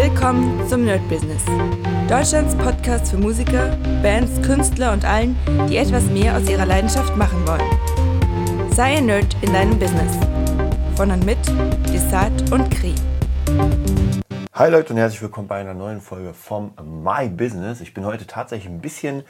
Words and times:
Willkommen 0.00 0.64
zum 0.68 0.84
Nerd 0.84 1.00
Business. 1.08 1.42
Deutschlands 2.08 2.54
Podcast 2.54 3.10
für 3.10 3.16
Musiker, 3.16 3.76
Bands, 4.00 4.40
Künstler 4.46 4.92
und 4.92 5.04
allen, 5.04 5.36
die 5.68 5.76
etwas 5.76 6.04
mehr 6.04 6.36
aus 6.36 6.48
ihrer 6.48 6.66
Leidenschaft 6.66 7.16
machen 7.16 7.44
wollen. 7.44 8.70
Sei 8.70 8.98
ein 8.98 9.06
Nerd 9.06 9.36
in 9.42 9.52
deinem 9.52 9.76
Business. 9.76 10.16
Von 10.94 11.10
und 11.10 11.26
mit 11.26 11.38
Desart 11.92 12.52
und 12.52 12.70
Kri. 12.70 12.94
Hi 14.52 14.70
Leute 14.70 14.92
und 14.92 15.00
herzlich 15.00 15.20
willkommen 15.20 15.48
bei 15.48 15.56
einer 15.56 15.74
neuen 15.74 16.00
Folge 16.00 16.32
vom 16.32 16.74
My 16.80 17.28
Business. 17.28 17.80
Ich 17.80 17.92
bin 17.92 18.04
heute 18.04 18.28
tatsächlich 18.28 18.72
ein 18.72 18.80
bisschen 18.80 19.24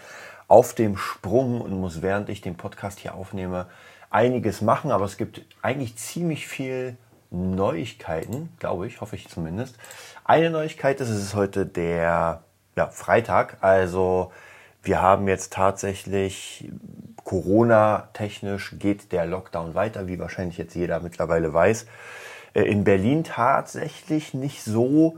auf 0.48 0.74
dem 0.74 0.98
Sprung 0.98 1.62
und 1.62 1.80
muss 1.80 2.02
während 2.02 2.28
ich 2.28 2.42
den 2.42 2.58
Podcast 2.58 2.98
hier 2.98 3.14
aufnehme 3.14 3.68
einiges 4.10 4.60
machen, 4.60 4.90
aber 4.90 5.06
es 5.06 5.16
gibt 5.16 5.46
eigentlich 5.62 5.96
ziemlich 5.96 6.46
viel 6.46 6.98
Neuigkeiten, 7.30 8.50
glaube 8.58 8.86
ich, 8.86 9.00
hoffe 9.00 9.16
ich 9.16 9.28
zumindest. 9.28 9.76
Eine 10.28 10.50
Neuigkeit 10.50 11.00
ist, 11.00 11.08
es 11.08 11.22
ist 11.22 11.34
heute 11.34 11.64
der 11.64 12.42
ja, 12.76 12.88
Freitag, 12.88 13.56
also 13.62 14.30
wir 14.82 15.00
haben 15.00 15.26
jetzt 15.26 15.54
tatsächlich 15.54 16.70
Corona-technisch 17.24 18.74
geht 18.78 19.10
der 19.12 19.24
Lockdown 19.24 19.74
weiter, 19.74 20.06
wie 20.06 20.18
wahrscheinlich 20.18 20.58
jetzt 20.58 20.74
jeder 20.74 21.00
mittlerweile 21.00 21.54
weiß. 21.54 21.86
Äh, 22.52 22.64
in 22.64 22.84
Berlin 22.84 23.24
tatsächlich 23.24 24.34
nicht 24.34 24.62
so, 24.62 25.16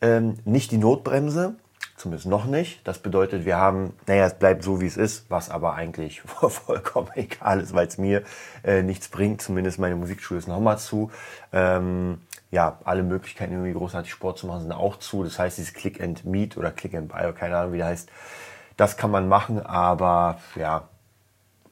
ähm, 0.00 0.38
nicht 0.44 0.70
die 0.70 0.78
Notbremse, 0.78 1.56
Zumindest 2.02 2.26
noch 2.26 2.46
nicht. 2.46 2.80
Das 2.88 2.98
bedeutet, 2.98 3.44
wir 3.44 3.58
haben, 3.58 3.92
naja, 4.08 4.26
es 4.26 4.34
bleibt 4.34 4.64
so, 4.64 4.80
wie 4.80 4.86
es 4.86 4.96
ist, 4.96 5.26
was 5.28 5.50
aber 5.50 5.74
eigentlich 5.74 6.20
vollkommen 6.24 7.10
egal 7.14 7.60
ist, 7.60 7.74
weil 7.74 7.86
es 7.86 7.96
mir 7.96 8.22
äh, 8.64 8.82
nichts 8.82 9.08
bringt. 9.08 9.40
Zumindest 9.40 9.78
meine 9.78 9.94
Musikschule 9.94 10.38
ist 10.38 10.48
nochmal 10.48 10.78
zu. 10.78 11.12
Ähm, 11.52 12.18
ja, 12.52 12.78
alle 12.84 13.02
Möglichkeiten, 13.02 13.54
irgendwie 13.54 13.72
großartig 13.72 14.12
Sport 14.12 14.38
zu 14.38 14.46
machen, 14.46 14.60
sind 14.60 14.72
auch 14.72 14.98
zu. 14.98 15.24
Das 15.24 15.38
heißt, 15.38 15.56
dieses 15.56 15.72
Click 15.72 16.00
and 16.00 16.24
Meet 16.24 16.56
oder 16.58 16.70
Click 16.70 16.94
and 16.94 17.08
Buy, 17.08 17.32
keine 17.32 17.56
Ahnung, 17.56 17.72
wie 17.72 17.78
der 17.78 17.86
heißt, 17.86 18.10
das 18.76 18.96
kann 18.96 19.10
man 19.10 19.26
machen, 19.26 19.64
aber 19.64 20.38
ja, 20.54 20.88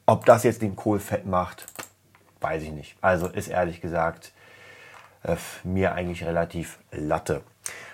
ob 0.07 0.25
das 0.25 0.43
jetzt 0.43 0.61
den 0.61 0.75
Kohl 0.75 0.99
fett 0.99 1.25
macht, 1.25 1.65
weiß 2.41 2.63
ich 2.63 2.71
nicht. 2.71 2.97
Also 2.99 3.27
ist 3.27 3.47
ehrlich 3.47 3.79
gesagt 3.79 4.33
äh, 5.23 5.35
mir 5.63 5.93
eigentlich 5.93 6.25
relativ 6.25 6.79
Latte. 6.91 7.43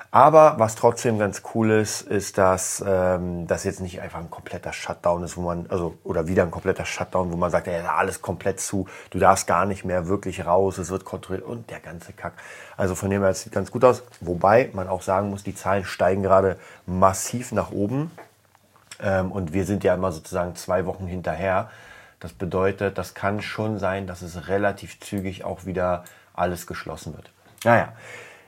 Aber 0.09 0.55
was 0.57 0.75
trotzdem 0.75 1.19
ganz 1.19 1.41
cool 1.53 1.69
ist, 1.69 2.01
ist, 2.01 2.37
dass 2.37 2.83
ähm, 2.85 3.45
das 3.45 3.65
jetzt 3.65 3.81
nicht 3.81 4.01
einfach 4.01 4.19
ein 4.19 4.29
kompletter 4.29 4.71
Shutdown 4.71 5.23
ist, 5.23 5.35
wo 5.35 5.41
man, 5.41 5.65
also 5.69 5.97
oder 6.05 6.27
wieder 6.27 6.43
ein 6.43 6.51
kompletter 6.51 6.85
Shutdown, 6.85 7.31
wo 7.31 7.35
man 7.35 7.51
sagt, 7.51 7.67
ja, 7.67 7.95
alles 7.95 8.21
komplett 8.21 8.61
zu, 8.61 8.87
du 9.09 9.19
darfst 9.19 9.47
gar 9.47 9.65
nicht 9.65 9.83
mehr 9.83 10.07
wirklich 10.07 10.45
raus, 10.45 10.77
es 10.77 10.89
wird 10.89 11.03
kontrolliert 11.03 11.45
und 11.45 11.69
der 11.69 11.81
ganze 11.81 12.13
Kack. 12.13 12.33
Also 12.77 12.95
von 12.95 13.09
dem 13.09 13.21
her 13.21 13.33
sieht 13.33 13.51
ganz 13.51 13.69
gut 13.69 13.83
aus. 13.83 14.03
Wobei 14.21 14.69
man 14.73 14.87
auch 14.87 15.01
sagen 15.01 15.29
muss, 15.29 15.43
die 15.43 15.55
Zahlen 15.55 15.83
steigen 15.83 16.23
gerade 16.23 16.57
massiv 16.85 17.51
nach 17.51 17.71
oben. 17.71 18.11
Ähm, 19.01 19.31
und 19.31 19.51
wir 19.51 19.65
sind 19.65 19.83
ja 19.83 19.93
immer 19.93 20.13
sozusagen 20.13 20.55
zwei 20.55 20.85
Wochen 20.85 21.05
hinterher. 21.07 21.69
Das 22.21 22.31
bedeutet, 22.33 22.97
das 22.97 23.13
kann 23.13 23.41
schon 23.41 23.77
sein, 23.77 24.07
dass 24.07 24.21
es 24.21 24.47
relativ 24.47 24.99
zügig 25.01 25.43
auch 25.43 25.65
wieder 25.65 26.05
alles 26.33 26.65
geschlossen 26.65 27.13
wird. 27.13 27.29
Naja, 27.63 27.89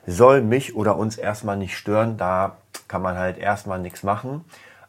soll 0.09 0.41
mich 0.41 0.75
oder 0.75 0.97
uns 0.97 1.17
erstmal 1.17 1.57
nicht 1.57 1.77
stören. 1.77 2.17
Da 2.17 2.57
kann 2.87 3.01
man 3.01 3.17
halt 3.17 3.37
erstmal 3.37 3.79
nichts 3.79 4.03
machen. 4.03 4.43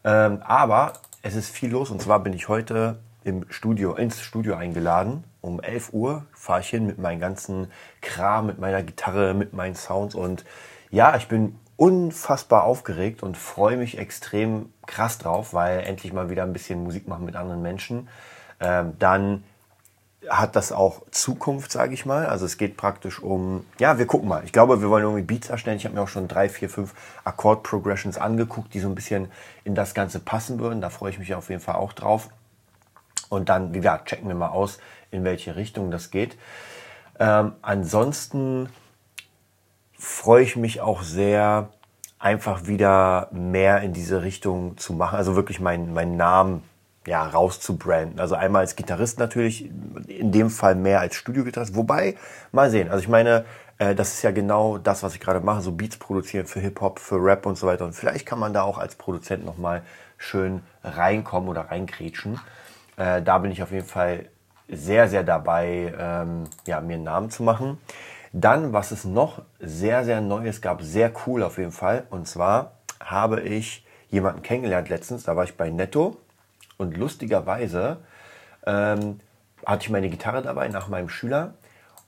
Ähm, 0.05 0.43
aber 0.43 0.95
es 1.23 1.35
ist 1.35 1.51
viel 1.51 1.71
los 1.71 1.91
und 1.91 2.01
zwar 2.01 2.21
bin 2.21 2.33
ich 2.33 2.49
heute 2.49 2.99
im 3.23 3.45
Studio, 3.51 3.95
ins 3.95 4.21
Studio 4.21 4.55
eingeladen. 4.55 5.25
Um 5.43 5.61
11 5.61 5.93
Uhr 5.93 6.25
fahre 6.33 6.61
ich 6.61 6.69
hin 6.69 6.87
mit 6.87 6.99
meinem 6.99 7.21
ganzen 7.21 7.71
Kram, 8.01 8.47
mit 8.47 8.59
meiner 8.59 8.83
Gitarre, 8.83 9.35
mit 9.35 9.53
meinen 9.53 9.75
Sounds 9.75 10.15
und 10.15 10.45
ja, 10.91 11.17
ich 11.17 11.29
bin 11.29 11.59
unfassbar 11.77 12.65
aufgeregt 12.65 13.23
und 13.23 13.37
freue 13.37 13.77
mich 13.77 13.97
extrem 13.97 14.73
krass 14.87 15.19
drauf, 15.19 15.55
weil 15.55 15.81
endlich 15.81 16.13
mal 16.13 16.29
wieder 16.29 16.43
ein 16.43 16.53
bisschen 16.53 16.83
Musik 16.83 17.09
machen 17.09 17.25
mit 17.25 17.37
anderen 17.37 17.63
Menschen. 17.63 18.09
Ähm, 18.61 18.95
dann 18.99 19.45
hat 20.29 20.55
das 20.55 20.71
auch 20.71 21.03
Zukunft, 21.11 21.73
sage 21.73 21.95
ich 21.95 22.05
mal. 22.05 22.27
Also 22.27 22.45
es 22.45 22.59
geht 22.59 22.77
praktisch 22.77 23.21
um, 23.21 23.65
ja, 23.79 23.99
wir 23.99 24.07
gucken 24.07 24.29
mal. 24.29 24.45
Ich 24.45 24.53
glaube, 24.53 24.83
wir 24.83 24.91
wollen 24.91 25.05
irgendwie 25.05 25.23
Beats 25.23 25.49
erstellen. 25.49 25.77
Ich 25.77 25.85
habe 25.87 25.95
mir 25.95 26.03
auch 26.03 26.09
schon 26.09 26.29
drei, 26.29 26.49
vier, 26.49 26.69
fünf 26.69 26.95
Akkord-Progressions 27.25 28.19
angeguckt, 28.19 28.75
die 28.75 28.81
so 28.81 28.89
ein 28.89 28.95
bisschen 28.95 29.31
in 29.65 29.75
das 29.75 29.95
Ganze 29.95 30.21
passen 30.21 30.59
würden. 30.59 30.81
Da 30.81 30.91
freue 30.91 31.11
ich 31.11 31.19
mich 31.19 31.35
auf 31.35 31.49
jeden 31.49 31.63
Fall 31.63 31.77
auch 31.77 31.93
drauf. 31.93 32.29
Und 33.31 33.49
dann, 33.49 33.73
wie 33.73 33.79
gesagt, 33.79 34.09
checken 34.09 34.29
wir 34.29 34.35
mal 34.35 34.49
aus, 34.49 34.79
in 35.11 35.25
welche 35.25 35.57
Richtung 35.57 35.91
das 35.91 36.11
geht. 36.11 36.37
Ähm, 37.19 37.53
ansonsten 37.63 38.69
freue 39.99 40.43
ich 40.43 40.57
mich 40.57 40.81
auch 40.81 41.03
sehr, 41.03 41.71
einfach 42.19 42.67
wieder 42.67 43.29
mehr 43.33 43.81
in 43.81 43.95
diese 43.95 44.23
Richtung 44.23 44.77
zu 44.77 44.93
machen. 44.93 45.17
Also 45.17 45.37
wirklich 45.37 45.61
meinen 45.61 45.95
mein 45.95 46.17
Namen 46.17 46.63
ja, 47.07 47.27
rauszubranden. 47.27 48.21
Also 48.21 48.35
einmal 48.35 48.61
als 48.61 48.77
Gitarrist 48.77 49.19
natürlich, 49.19 49.71
in 50.09 50.33
dem 50.33 50.51
Fall 50.51 50.75
mehr 50.75 51.01
als 51.01 51.15
Studiogitarrist. 51.15 51.75
Wobei, 51.75 52.17
mal 52.53 52.71
sehen. 52.71 52.91
Also 52.91 53.03
ich 53.03 53.09
meine, 53.09 53.45
äh, 53.79 53.95
das 53.95 54.15
ist 54.15 54.23
ja 54.23 54.31
genau 54.31 54.79
das, 54.79 55.03
was 55.03 55.15
ich 55.15 55.21
gerade 55.21 55.41
mache, 55.41 55.63
so 55.63 55.73
Beats 55.73 55.97
produzieren 55.97 56.47
für 56.47 56.61
Hip-Hop, 56.61 56.99
für 56.99 57.17
Rap 57.17 57.47
und 57.47 57.57
so 57.57 57.67
weiter. 57.67 57.85
Und 57.85 57.95
vielleicht 57.95 58.27
kann 58.27 58.39
man 58.39 58.53
da 58.53 58.63
auch 58.63 58.79
als 58.79 58.95
Produzent 58.97 59.45
nochmal 59.45 59.83
schön 60.19 60.63
reinkommen 60.85 61.49
oder 61.49 61.71
reinkrätschen. 61.71 62.39
Äh, 62.97 63.23
da 63.23 63.39
bin 63.39 63.51
ich 63.51 63.63
auf 63.63 63.73
jeden 63.73 63.87
Fall 63.87 64.27
sehr, 64.69 65.09
sehr 65.09 65.25
dabei, 65.25 65.95
ähm, 65.99 66.45
ja, 66.67 66.81
mir 66.81 66.95
einen 66.95 67.05
Namen 67.05 67.31
zu 67.31 67.43
machen. 67.43 67.79
Dann, 68.33 68.73
was 68.73 68.93
es 68.93 69.05
noch 69.05 69.43
sehr, 69.59 70.05
sehr 70.05 70.21
Neues 70.21 70.61
gab, 70.61 70.83
sehr 70.83 71.11
cool 71.27 71.43
auf 71.43 71.59
jeden 71.59 71.73
Fall. 71.73 72.05
Und 72.11 72.29
zwar 72.29 72.73
habe 73.01 73.41
ich 73.41 73.85
jemanden 74.11 74.43
kennengelernt 74.43 74.89
letztens, 74.89 75.25
da 75.25 75.35
war 75.35 75.45
ich 75.45 75.57
bei 75.57 75.71
Netto 75.71 76.17
und 76.81 76.97
lustigerweise 76.97 77.99
ähm, 78.67 79.21
hatte 79.67 79.83
ich 79.83 79.91
meine 79.91 80.09
Gitarre 80.09 80.41
dabei 80.41 80.69
nach 80.69 80.89
meinem 80.89 81.11
Schüler 81.11 81.55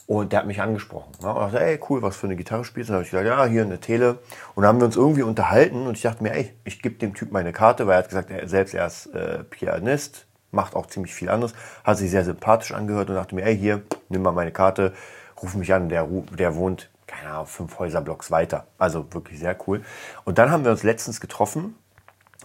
und 0.06 0.32
der 0.32 0.40
hat 0.40 0.46
mich 0.46 0.62
angesprochen. 0.62 1.12
Ne? 1.20 1.28
Und 1.28 1.40
dachte, 1.40 1.60
ey, 1.60 1.78
cool, 1.88 2.00
was 2.00 2.16
für 2.16 2.26
eine 2.26 2.36
Gitarre 2.36 2.64
spielst 2.64 2.88
du? 2.88 2.92
Und 2.92 2.96
habe 2.96 3.04
ich 3.04 3.10
gesagt, 3.10 3.26
ja, 3.26 3.44
hier 3.44 3.62
eine 3.62 3.78
Tele. 3.78 4.18
Und 4.54 4.62
dann 4.62 4.68
haben 4.70 4.80
wir 4.80 4.86
uns 4.86 4.96
irgendwie 4.96 5.22
unterhalten 5.22 5.86
und 5.86 5.96
ich 5.96 6.02
dachte 6.02 6.22
mir, 6.22 6.32
ey, 6.32 6.54
ich 6.64 6.80
gebe 6.80 6.96
dem 6.96 7.14
Typ 7.14 7.32
meine 7.32 7.52
Karte, 7.52 7.86
weil 7.86 7.94
er 7.94 7.98
hat 7.98 8.08
gesagt, 8.08 8.30
er 8.30 8.48
selbst 8.48 8.74
er 8.74 8.86
ist 8.86 9.06
äh, 9.14 9.44
Pianist, 9.44 10.26
macht 10.50 10.74
auch 10.74 10.86
ziemlich 10.86 11.14
viel 11.14 11.28
anderes, 11.28 11.54
hat 11.84 11.98
sich 11.98 12.10
sehr 12.10 12.24
sympathisch 12.24 12.72
angehört 12.72 13.10
und 13.10 13.16
dachte 13.16 13.34
mir, 13.34 13.44
ey, 13.44 13.56
hier, 13.56 13.82
nimm 14.08 14.22
mal 14.22 14.32
meine 14.32 14.52
Karte, 14.52 14.94
ruf 15.42 15.54
mich 15.54 15.72
an, 15.74 15.90
der, 15.90 16.08
der 16.38 16.56
wohnt, 16.56 16.88
keine 17.06 17.30
Ahnung, 17.30 17.46
fünf 17.46 17.78
Häuserblocks 17.78 18.30
weiter. 18.30 18.66
Also 18.78 19.12
wirklich 19.12 19.38
sehr 19.38 19.56
cool. 19.66 19.82
Und 20.24 20.38
dann 20.38 20.50
haben 20.50 20.64
wir 20.64 20.70
uns 20.70 20.82
letztens 20.82 21.20
getroffen 21.20 21.74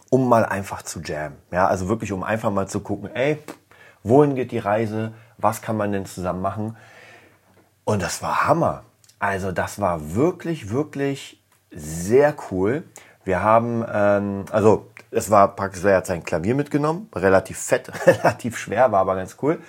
um 0.09 0.27
mal 0.27 0.45
einfach 0.45 0.81
zu 0.81 1.01
jammen. 1.01 1.37
Ja, 1.51 1.67
also 1.67 1.89
wirklich, 1.89 2.11
um 2.11 2.23
einfach 2.23 2.51
mal 2.51 2.67
zu 2.67 2.79
gucken, 2.79 3.09
ey, 3.15 3.37
wohin 4.03 4.35
geht 4.35 4.51
die 4.51 4.59
Reise? 4.59 5.13
Was 5.37 5.61
kann 5.61 5.77
man 5.77 5.91
denn 5.91 6.05
zusammen 6.05 6.41
machen? 6.41 6.77
Und 7.83 8.01
das 8.01 8.21
war 8.21 8.47
Hammer. 8.47 8.83
Also 9.19 9.51
das 9.51 9.79
war 9.79 10.15
wirklich, 10.15 10.69
wirklich 10.69 11.41
sehr 11.71 12.35
cool. 12.51 12.83
Wir 13.23 13.41
haben, 13.41 13.85
ähm, 13.91 14.45
also 14.51 14.89
es 15.11 15.29
war 15.29 15.55
praktisch, 15.55 15.83
er 15.83 15.97
hat 15.97 16.05
sein 16.05 16.23
Klavier 16.23 16.55
mitgenommen, 16.55 17.09
relativ 17.13 17.57
fett, 17.59 17.91
relativ 18.07 18.57
schwer, 18.57 18.91
war 18.91 19.01
aber 19.01 19.15
ganz 19.15 19.37
cool. 19.41 19.59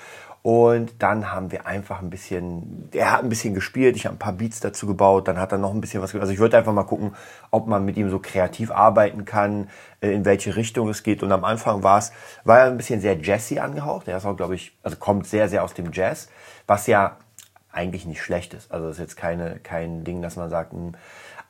Und 0.48 1.02
dann 1.02 1.30
haben 1.30 1.52
wir 1.52 1.66
einfach 1.66 2.00
ein 2.00 2.08
bisschen, 2.08 2.88
er 2.94 3.12
hat 3.12 3.22
ein 3.22 3.28
bisschen 3.28 3.52
gespielt, 3.52 3.96
ich 3.96 4.06
habe 4.06 4.16
ein 4.16 4.18
paar 4.18 4.32
Beats 4.32 4.60
dazu 4.60 4.86
gebaut, 4.86 5.28
dann 5.28 5.38
hat 5.38 5.52
er 5.52 5.58
noch 5.58 5.74
ein 5.74 5.82
bisschen 5.82 6.00
was, 6.00 6.14
also 6.14 6.32
ich 6.32 6.38
würde 6.38 6.56
einfach 6.56 6.72
mal 6.72 6.84
gucken, 6.84 7.14
ob 7.50 7.66
man 7.66 7.84
mit 7.84 7.98
ihm 7.98 8.08
so 8.08 8.18
kreativ 8.18 8.70
arbeiten 8.70 9.26
kann, 9.26 9.68
äh, 10.00 10.10
in 10.10 10.24
welche 10.24 10.56
Richtung 10.56 10.88
es 10.88 11.02
geht. 11.02 11.22
Und 11.22 11.32
am 11.32 11.44
Anfang 11.44 11.82
war 11.82 11.98
es, 11.98 12.12
war 12.44 12.60
er 12.60 12.68
ein 12.68 12.78
bisschen 12.78 13.02
sehr 13.02 13.20
jazzy 13.20 13.58
angehaucht, 13.58 14.08
er 14.08 14.16
ist 14.16 14.24
auch, 14.24 14.38
glaube 14.38 14.54
ich, 14.54 14.74
also 14.82 14.96
kommt 14.96 15.26
sehr, 15.26 15.50
sehr 15.50 15.62
aus 15.62 15.74
dem 15.74 15.92
Jazz, 15.92 16.30
was 16.66 16.86
ja 16.86 17.18
eigentlich 17.70 18.06
nicht 18.06 18.22
schlecht 18.22 18.54
ist. 18.54 18.72
Also 18.72 18.86
das 18.86 18.96
ist 18.96 19.00
jetzt 19.00 19.16
keine, 19.18 19.58
kein 19.58 20.02
Ding, 20.02 20.22
dass 20.22 20.36
man 20.36 20.48
sagt, 20.48 20.72
hm, 20.72 20.92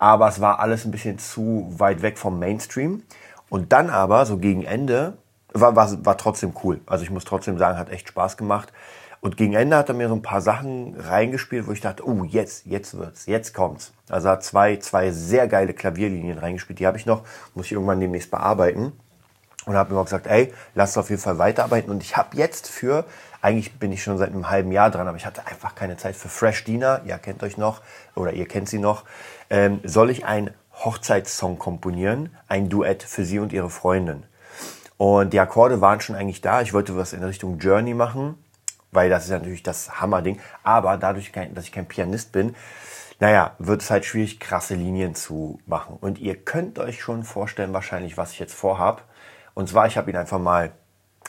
aber 0.01 0.27
es 0.27 0.41
war 0.41 0.59
alles 0.59 0.85
ein 0.85 0.91
bisschen 0.91 1.21
zu 1.21 1.69
weit 1.71 2.03
weg 2.03 2.19
vom 2.19 2.41
Mainstream. 2.41 3.05
Und 3.49 3.73
dann 3.73 3.91
aber, 3.91 4.27
so 4.27 4.39
gegen 4.39 4.65
Ende, 4.65 5.19
war, 5.61 5.77
war, 5.77 6.05
war 6.05 6.17
trotzdem 6.17 6.53
cool. 6.63 6.81
Also 6.87 7.05
ich 7.05 7.11
muss 7.11 7.25
trotzdem 7.25 7.59
sagen, 7.59 7.79
hat 7.79 7.91
echt 7.91 8.09
Spaß 8.09 8.37
gemacht. 8.37 8.73
Und 9.21 9.37
gegen 9.37 9.55
Ende 9.55 9.77
hat 9.77 9.89
er 9.89 9.95
mir 9.95 10.09
so 10.09 10.15
ein 10.15 10.23
paar 10.23 10.41
Sachen 10.41 10.95
reingespielt, 10.97 11.67
wo 11.67 11.73
ich 11.73 11.81
dachte, 11.81 12.07
oh, 12.07 12.23
jetzt, 12.23 12.67
jetzt 12.67 12.97
wird's, 12.97 13.27
jetzt 13.27 13.53
kommt's. 13.53 13.93
Also 14.09 14.29
er 14.29 14.33
hat 14.33 14.45
zwei, 14.45 14.77
zwei 14.77 15.11
sehr 15.11 15.49
geile 15.49 15.75
Klavierlinien 15.75 16.39
reingespielt. 16.39 16.79
Die 16.79 16.87
habe 16.87 16.99
ich 16.99 17.07
noch, 17.07 17.25
muss 17.55 17.67
ich 17.67 17.73
irgendwann 17.73 18.01
demnächst 18.01 18.31
bearbeiten. 18.31 18.93
Und 19.67 19.75
habe 19.75 19.93
mir 19.93 20.01
auch 20.01 20.05
gesagt, 20.05 20.27
ey, 20.29 20.53
lass 20.75 20.97
auf 20.97 21.11
jeden 21.11 21.21
Fall 21.21 21.39
weiterarbeiten. 21.39 21.91
Und 21.91 22.03
ich 22.03 22.17
habe 22.17 22.37
jetzt 22.37 22.69
für, 22.69 23.05
eigentlich 23.43 23.79
bin 23.79 23.93
ich 23.93 24.03
schon 24.03 24.17
seit 24.17 24.31
einem 24.31 24.49
halben 24.49 24.73
Jahr 24.73 24.91
dran, 24.91 25.09
aber 25.09 25.17
ich 25.17 25.27
hatte 25.27 25.47
einfach 25.47 25.75
keine 25.75 25.97
Zeit 25.97 26.17
für 26.17 26.29
Fresh 26.29 26.65
Dina. 26.65 27.03
Ihr 27.05 27.19
kennt 27.19 27.43
euch 27.43 27.59
noch 27.59 27.83
oder 28.15 28.33
ihr 28.33 28.47
kennt 28.47 28.69
sie 28.69 28.79
noch. 28.79 29.05
Ähm, 29.51 29.81
soll 29.83 30.11
ich 30.11 30.25
einen 30.25 30.51
Hochzeitssong 30.85 31.59
komponieren, 31.59 32.35
ein 32.47 32.69
Duett 32.69 33.03
für 33.03 33.25
sie 33.25 33.41
und 33.41 33.53
ihre 33.53 33.69
Freundin. 33.69 34.23
Und 34.99 35.33
die 35.33 35.41
Akkorde 35.41 35.81
waren 35.81 36.01
schon 36.01 36.17
eigentlich 36.17 36.41
da. 36.41 36.61
Ich 36.61 36.75
wollte 36.75 36.97
was 36.97 37.13
in 37.13 37.23
Richtung 37.23 37.59
Journey 37.59 37.95
machen, 37.95 38.37
weil 38.91 39.09
das 39.09 39.25
ist 39.25 39.31
natürlich 39.31 39.63
das 39.63 40.01
Hammerding. 40.01 40.41
Aber 40.65 40.99
dadurch, 40.99 41.33
dass 41.33 41.65
ich 41.65 41.73
kein 41.73 41.87
Pianist 41.87 42.33
bin, 42.33 42.55
naja, 43.21 43.55
wird 43.59 43.81
es 43.83 43.91
halt 43.91 44.05
schwierig, 44.05 44.39
krasse 44.41 44.75
Linien 44.75 45.15
zu 45.15 45.61
machen. 45.67 45.97
Und 46.01 46.19
ihr 46.19 46.37
könnt 46.37 46.79
euch 46.79 47.01
schon 47.01 47.23
vorstellen, 47.23 47.73
wahrscheinlich, 47.73 48.17
was 48.17 48.33
ich 48.33 48.39
jetzt 48.39 48.55
vorhab. 48.55 49.05
Und 49.55 49.69
zwar, 49.69 49.87
ich 49.87 49.97
habe 49.97 50.11
ihn 50.11 50.17
einfach 50.17 50.39
mal 50.39 50.73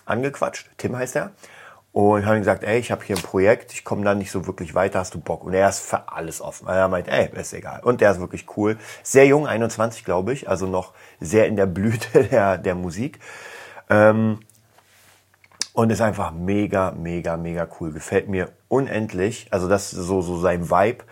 angequatscht. 0.05 0.69
Tim 0.77 0.95
heißt 0.95 1.15
er. 1.15 1.31
Und 1.91 2.25
habe 2.25 2.37
ihm 2.37 2.41
gesagt, 2.41 2.63
ey, 2.63 2.77
ich 2.77 2.91
habe 2.91 3.03
hier 3.03 3.15
ein 3.15 3.21
Projekt, 3.23 3.73
ich 3.73 3.83
komme 3.83 4.03
da 4.03 4.13
nicht 4.13 4.29
so 4.29 4.45
wirklich 4.45 4.75
weiter, 4.75 4.99
hast 4.99 5.15
du 5.15 5.19
Bock? 5.19 5.43
Und 5.43 5.53
er 5.53 5.67
ist 5.67 5.79
für 5.79 6.11
alles 6.11 6.39
offen. 6.39 6.67
Er 6.67 6.87
meint, 6.87 7.07
ey, 7.07 7.29
ist 7.33 7.53
egal. 7.53 7.81
Und 7.83 8.01
der 8.01 8.11
ist 8.11 8.19
wirklich 8.19 8.45
cool. 8.57 8.77
Sehr 9.01 9.25
jung, 9.25 9.47
21, 9.47 10.05
glaube 10.05 10.33
ich, 10.33 10.47
also 10.47 10.67
noch 10.67 10.93
sehr 11.19 11.47
in 11.47 11.55
der 11.55 11.65
Blüte 11.65 12.23
der, 12.31 12.59
der 12.59 12.75
Musik. 12.75 13.19
Ähm, 13.89 14.39
und 15.73 15.91
ist 15.91 16.01
einfach 16.01 16.31
mega, 16.31 16.91
mega, 16.91 17.37
mega 17.37 17.67
cool. 17.79 17.93
Gefällt 17.93 18.27
mir 18.27 18.49
unendlich. 18.67 19.47
Also 19.51 19.67
das 19.67 19.93
ist 19.93 20.05
so, 20.05 20.21
so 20.21 20.37
sein 20.37 20.69
Vibe. 20.69 21.05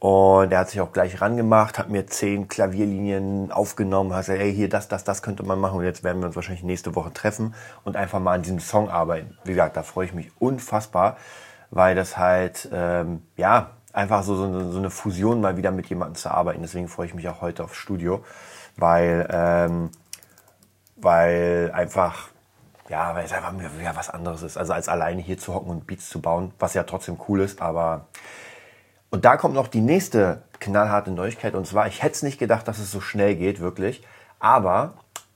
Und 0.00 0.50
er 0.50 0.60
hat 0.60 0.70
sich 0.70 0.80
auch 0.80 0.92
gleich 0.92 1.20
rangemacht, 1.20 1.78
hat 1.78 1.90
mir 1.90 2.06
zehn 2.06 2.48
Klavierlinien 2.48 3.52
aufgenommen, 3.52 4.14
hat 4.14 4.22
gesagt, 4.22 4.40
ey, 4.40 4.54
hier, 4.54 4.70
das, 4.70 4.88
das, 4.88 5.04
das 5.04 5.22
könnte 5.22 5.42
man 5.42 5.60
machen. 5.60 5.78
Und 5.78 5.84
jetzt 5.84 6.02
werden 6.02 6.22
wir 6.22 6.26
uns 6.26 6.36
wahrscheinlich 6.36 6.64
nächste 6.64 6.94
Woche 6.94 7.12
treffen 7.12 7.54
und 7.84 7.96
einfach 7.96 8.18
mal 8.18 8.32
an 8.32 8.42
diesem 8.42 8.60
Song 8.60 8.88
arbeiten. 8.88 9.36
Wie 9.44 9.50
gesagt, 9.50 9.76
da 9.76 9.82
freue 9.82 10.06
ich 10.06 10.14
mich 10.14 10.32
unfassbar, 10.38 11.18
weil 11.70 11.94
das 11.94 12.16
halt, 12.16 12.68
ähm, 12.72 13.22
ja, 13.36 13.72
einfach 13.92 14.22
so, 14.22 14.36
so, 14.36 14.44
eine, 14.44 14.72
so 14.72 14.78
eine 14.78 14.88
Fusion 14.88 15.42
mal 15.42 15.58
wieder 15.58 15.70
mit 15.70 15.86
jemandem 15.90 16.14
zu 16.14 16.30
arbeiten. 16.30 16.62
Deswegen 16.62 16.88
freue 16.88 17.06
ich 17.06 17.14
mich 17.14 17.28
auch 17.28 17.42
heute 17.42 17.62
aufs 17.62 17.76
Studio, 17.76 18.24
weil, 18.76 19.28
ähm, 19.30 19.90
weil 21.02 21.70
einfach, 21.72 22.28
ja, 22.88 23.14
weil 23.14 23.24
es 23.24 23.32
einfach 23.32 23.52
wieder 23.54 23.96
was 23.96 24.10
anderes 24.10 24.42
ist. 24.42 24.56
Also 24.56 24.72
als 24.72 24.88
alleine 24.88 25.22
hier 25.22 25.38
zu 25.38 25.54
hocken 25.54 25.70
und 25.70 25.86
Beats 25.86 26.08
zu 26.08 26.20
bauen, 26.20 26.52
was 26.58 26.74
ja 26.74 26.82
trotzdem 26.82 27.18
cool 27.28 27.40
ist, 27.40 27.60
aber 27.60 28.06
und 29.10 29.24
da 29.24 29.36
kommt 29.36 29.54
noch 29.54 29.66
die 29.66 29.80
nächste 29.80 30.42
knallharte 30.60 31.10
Neuigkeit. 31.10 31.54
Und 31.54 31.66
zwar, 31.66 31.88
ich 31.88 32.02
hätte 32.02 32.14
es 32.14 32.22
nicht 32.22 32.38
gedacht, 32.38 32.68
dass 32.68 32.78
es 32.78 32.92
so 32.92 33.00
schnell 33.00 33.34
geht, 33.34 33.60
wirklich. 33.60 34.04
Aber 34.38 34.94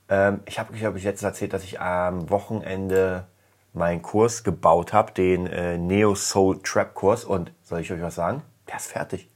ähm, 0.08 0.40
ich 0.46 0.58
habe, 0.58 0.72
glaube 0.72 0.98
ich, 0.98 1.04
jetzt 1.04 1.22
erzählt, 1.22 1.52
dass 1.52 1.64
ich 1.64 1.80
am 1.80 2.30
Wochenende 2.30 3.26
meinen 3.72 4.02
Kurs 4.02 4.44
gebaut 4.44 4.92
habe, 4.92 5.12
den 5.12 5.48
äh, 5.48 5.76
Neo 5.76 6.14
Soul 6.14 6.62
Trap 6.62 6.94
Kurs. 6.94 7.24
Und 7.24 7.52
soll 7.64 7.80
ich 7.80 7.92
euch 7.92 8.00
was 8.00 8.14
sagen? 8.14 8.42
Der 8.68 8.76
ist 8.76 8.86
fertig. 8.86 9.28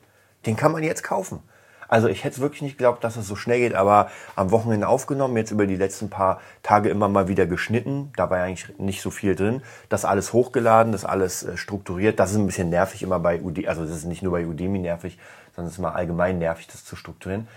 Den 0.46 0.56
kann 0.56 0.70
man 0.70 0.84
jetzt 0.84 1.02
kaufen. 1.02 1.42
Also 1.88 2.08
ich 2.08 2.22
hätte 2.22 2.36
es 2.36 2.40
wirklich 2.40 2.62
nicht 2.62 2.78
geglaubt, 2.78 3.02
dass 3.02 3.16
es 3.16 3.26
so 3.26 3.34
schnell 3.34 3.58
geht, 3.60 3.74
aber 3.74 4.10
am 4.36 4.50
Wochenende 4.50 4.86
aufgenommen, 4.86 5.36
jetzt 5.36 5.50
über 5.50 5.66
die 5.66 5.76
letzten 5.76 6.10
paar 6.10 6.40
Tage 6.62 6.90
immer 6.90 7.08
mal 7.08 7.28
wieder 7.28 7.46
geschnitten. 7.46 8.12
Da 8.16 8.30
war 8.30 8.38
eigentlich 8.38 8.78
nicht 8.78 9.00
so 9.00 9.10
viel 9.10 9.34
drin. 9.34 9.62
Das 9.88 10.04
alles 10.04 10.32
hochgeladen, 10.32 10.92
das 10.92 11.04
alles 11.04 11.42
äh, 11.42 11.56
strukturiert. 11.56 12.20
Das 12.20 12.30
ist 12.30 12.36
ein 12.36 12.46
bisschen 12.46 12.68
nervig 12.68 13.02
immer 13.02 13.18
bei 13.18 13.40
Udemy, 13.40 13.66
also 13.66 13.82
das 13.82 13.96
ist 13.96 14.04
nicht 14.04 14.22
nur 14.22 14.32
bei 14.32 14.46
Udemy 14.46 14.78
nervig, 14.78 15.18
sondern 15.56 15.68
es 15.68 15.72
ist 15.72 15.78
immer 15.78 15.96
allgemein 15.96 16.38
nervig, 16.38 16.66
das 16.68 16.84
zu 16.84 16.94
strukturieren. 16.94 17.48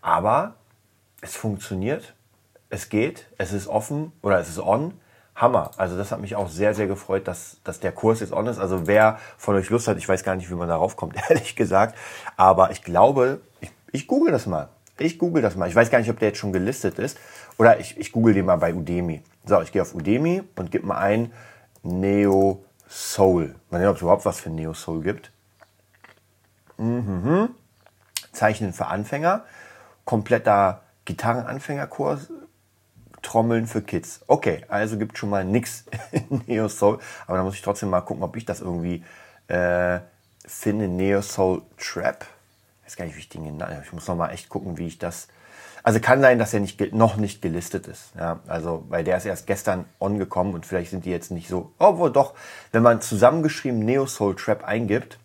Aber 0.00 0.54
es 1.20 1.34
funktioniert, 1.34 2.14
es 2.70 2.88
geht, 2.88 3.26
es 3.36 3.52
ist 3.52 3.66
offen 3.66 4.12
oder 4.22 4.38
es 4.38 4.48
ist 4.48 4.60
on. 4.60 4.94
Hammer. 5.40 5.70
Also 5.78 5.96
das 5.96 6.12
hat 6.12 6.20
mich 6.20 6.36
auch 6.36 6.48
sehr, 6.48 6.74
sehr 6.74 6.86
gefreut, 6.86 7.26
dass, 7.26 7.56
dass 7.64 7.80
der 7.80 7.92
Kurs 7.92 8.20
jetzt 8.20 8.32
on 8.32 8.46
ist. 8.46 8.58
Also 8.58 8.86
wer 8.86 9.18
von 9.38 9.54
euch 9.54 9.70
Lust 9.70 9.88
hat, 9.88 9.96
ich 9.96 10.08
weiß 10.08 10.22
gar 10.22 10.36
nicht, 10.36 10.50
wie 10.50 10.54
man 10.54 10.68
darauf 10.68 10.96
kommt, 10.96 11.16
ehrlich 11.30 11.56
gesagt. 11.56 11.96
Aber 12.36 12.70
ich 12.70 12.82
glaube, 12.82 13.40
ich 13.60 13.70
ich 13.92 14.06
google 14.06 14.32
das 14.32 14.46
mal. 14.46 14.68
Ich 14.98 15.18
google 15.18 15.42
das 15.42 15.56
mal. 15.56 15.68
Ich 15.68 15.74
weiß 15.74 15.90
gar 15.90 15.98
nicht, 15.98 16.10
ob 16.10 16.18
der 16.18 16.28
jetzt 16.28 16.38
schon 16.38 16.52
gelistet 16.52 16.98
ist. 16.98 17.18
Oder 17.56 17.80
ich, 17.80 17.96
ich 17.98 18.12
google 18.12 18.34
den 18.34 18.46
mal 18.46 18.56
bei 18.56 18.74
Udemy. 18.74 19.22
So, 19.46 19.60
ich 19.62 19.72
gehe 19.72 19.82
auf 19.82 19.94
Udemy 19.94 20.42
und 20.56 20.70
gebe 20.70 20.86
mal 20.86 20.98
ein 20.98 21.32
Neo 21.82 22.64
Soul. 22.88 23.54
Mal 23.70 23.78
sehen, 23.78 23.88
ob 23.88 23.96
es 23.96 24.02
überhaupt 24.02 24.24
was 24.26 24.40
für 24.40 24.50
Neo 24.50 24.74
Soul 24.74 25.02
gibt. 25.02 25.32
Mhm. 26.76 27.50
Zeichnen 28.32 28.72
für 28.72 28.86
Anfänger. 28.86 29.44
Kompletter 30.04 30.82
Gitarrenanfängerkurs. 31.06 32.30
Trommeln 33.22 33.66
für 33.66 33.82
Kids. 33.82 34.20
Okay, 34.26 34.64
also 34.68 34.98
gibt 34.98 35.18
schon 35.18 35.30
mal 35.30 35.44
nichts 35.44 35.84
in 36.10 36.42
Neo 36.46 36.68
Soul. 36.68 36.98
Aber 37.26 37.38
da 37.38 37.44
muss 37.44 37.54
ich 37.54 37.62
trotzdem 37.62 37.90
mal 37.90 38.00
gucken, 38.02 38.22
ob 38.22 38.36
ich 38.36 38.44
das 38.44 38.60
irgendwie 38.60 39.04
äh, 39.48 40.00
finde. 40.46 40.88
Neo 40.88 41.22
Soul 41.22 41.62
Trap 41.78 42.26
weiß 42.90 42.96
gar 42.96 43.04
nicht, 43.04 43.14
wie 43.14 43.20
ich 43.20 43.28
den 43.28 43.44
genannt 43.44 43.72
habe. 43.72 43.84
Ich 43.84 43.92
muss 43.92 44.08
noch 44.08 44.16
mal 44.16 44.30
echt 44.30 44.48
gucken, 44.48 44.76
wie 44.76 44.88
ich 44.88 44.98
das. 44.98 45.28
Also 45.82 46.00
kann 46.00 46.20
sein, 46.20 46.38
dass 46.38 46.52
er 46.52 46.60
nicht, 46.60 46.92
noch 46.92 47.16
nicht 47.16 47.40
gelistet 47.40 47.86
ist. 47.86 48.12
Ja, 48.18 48.40
also, 48.48 48.84
weil 48.88 49.04
der 49.04 49.16
ist 49.16 49.24
erst 49.24 49.46
gestern 49.46 49.84
ongekommen 49.98 50.54
und 50.54 50.66
vielleicht 50.66 50.90
sind 50.90 51.04
die 51.04 51.10
jetzt 51.10 51.30
nicht 51.30 51.48
so. 51.48 51.72
Obwohl 51.78 52.10
doch, 52.10 52.34
wenn 52.72 52.82
man 52.82 53.00
zusammengeschrieben 53.00 53.78
Neo 53.78 54.06
Soul 54.06 54.34
Trap 54.34 54.64
eingibt, 54.64 55.18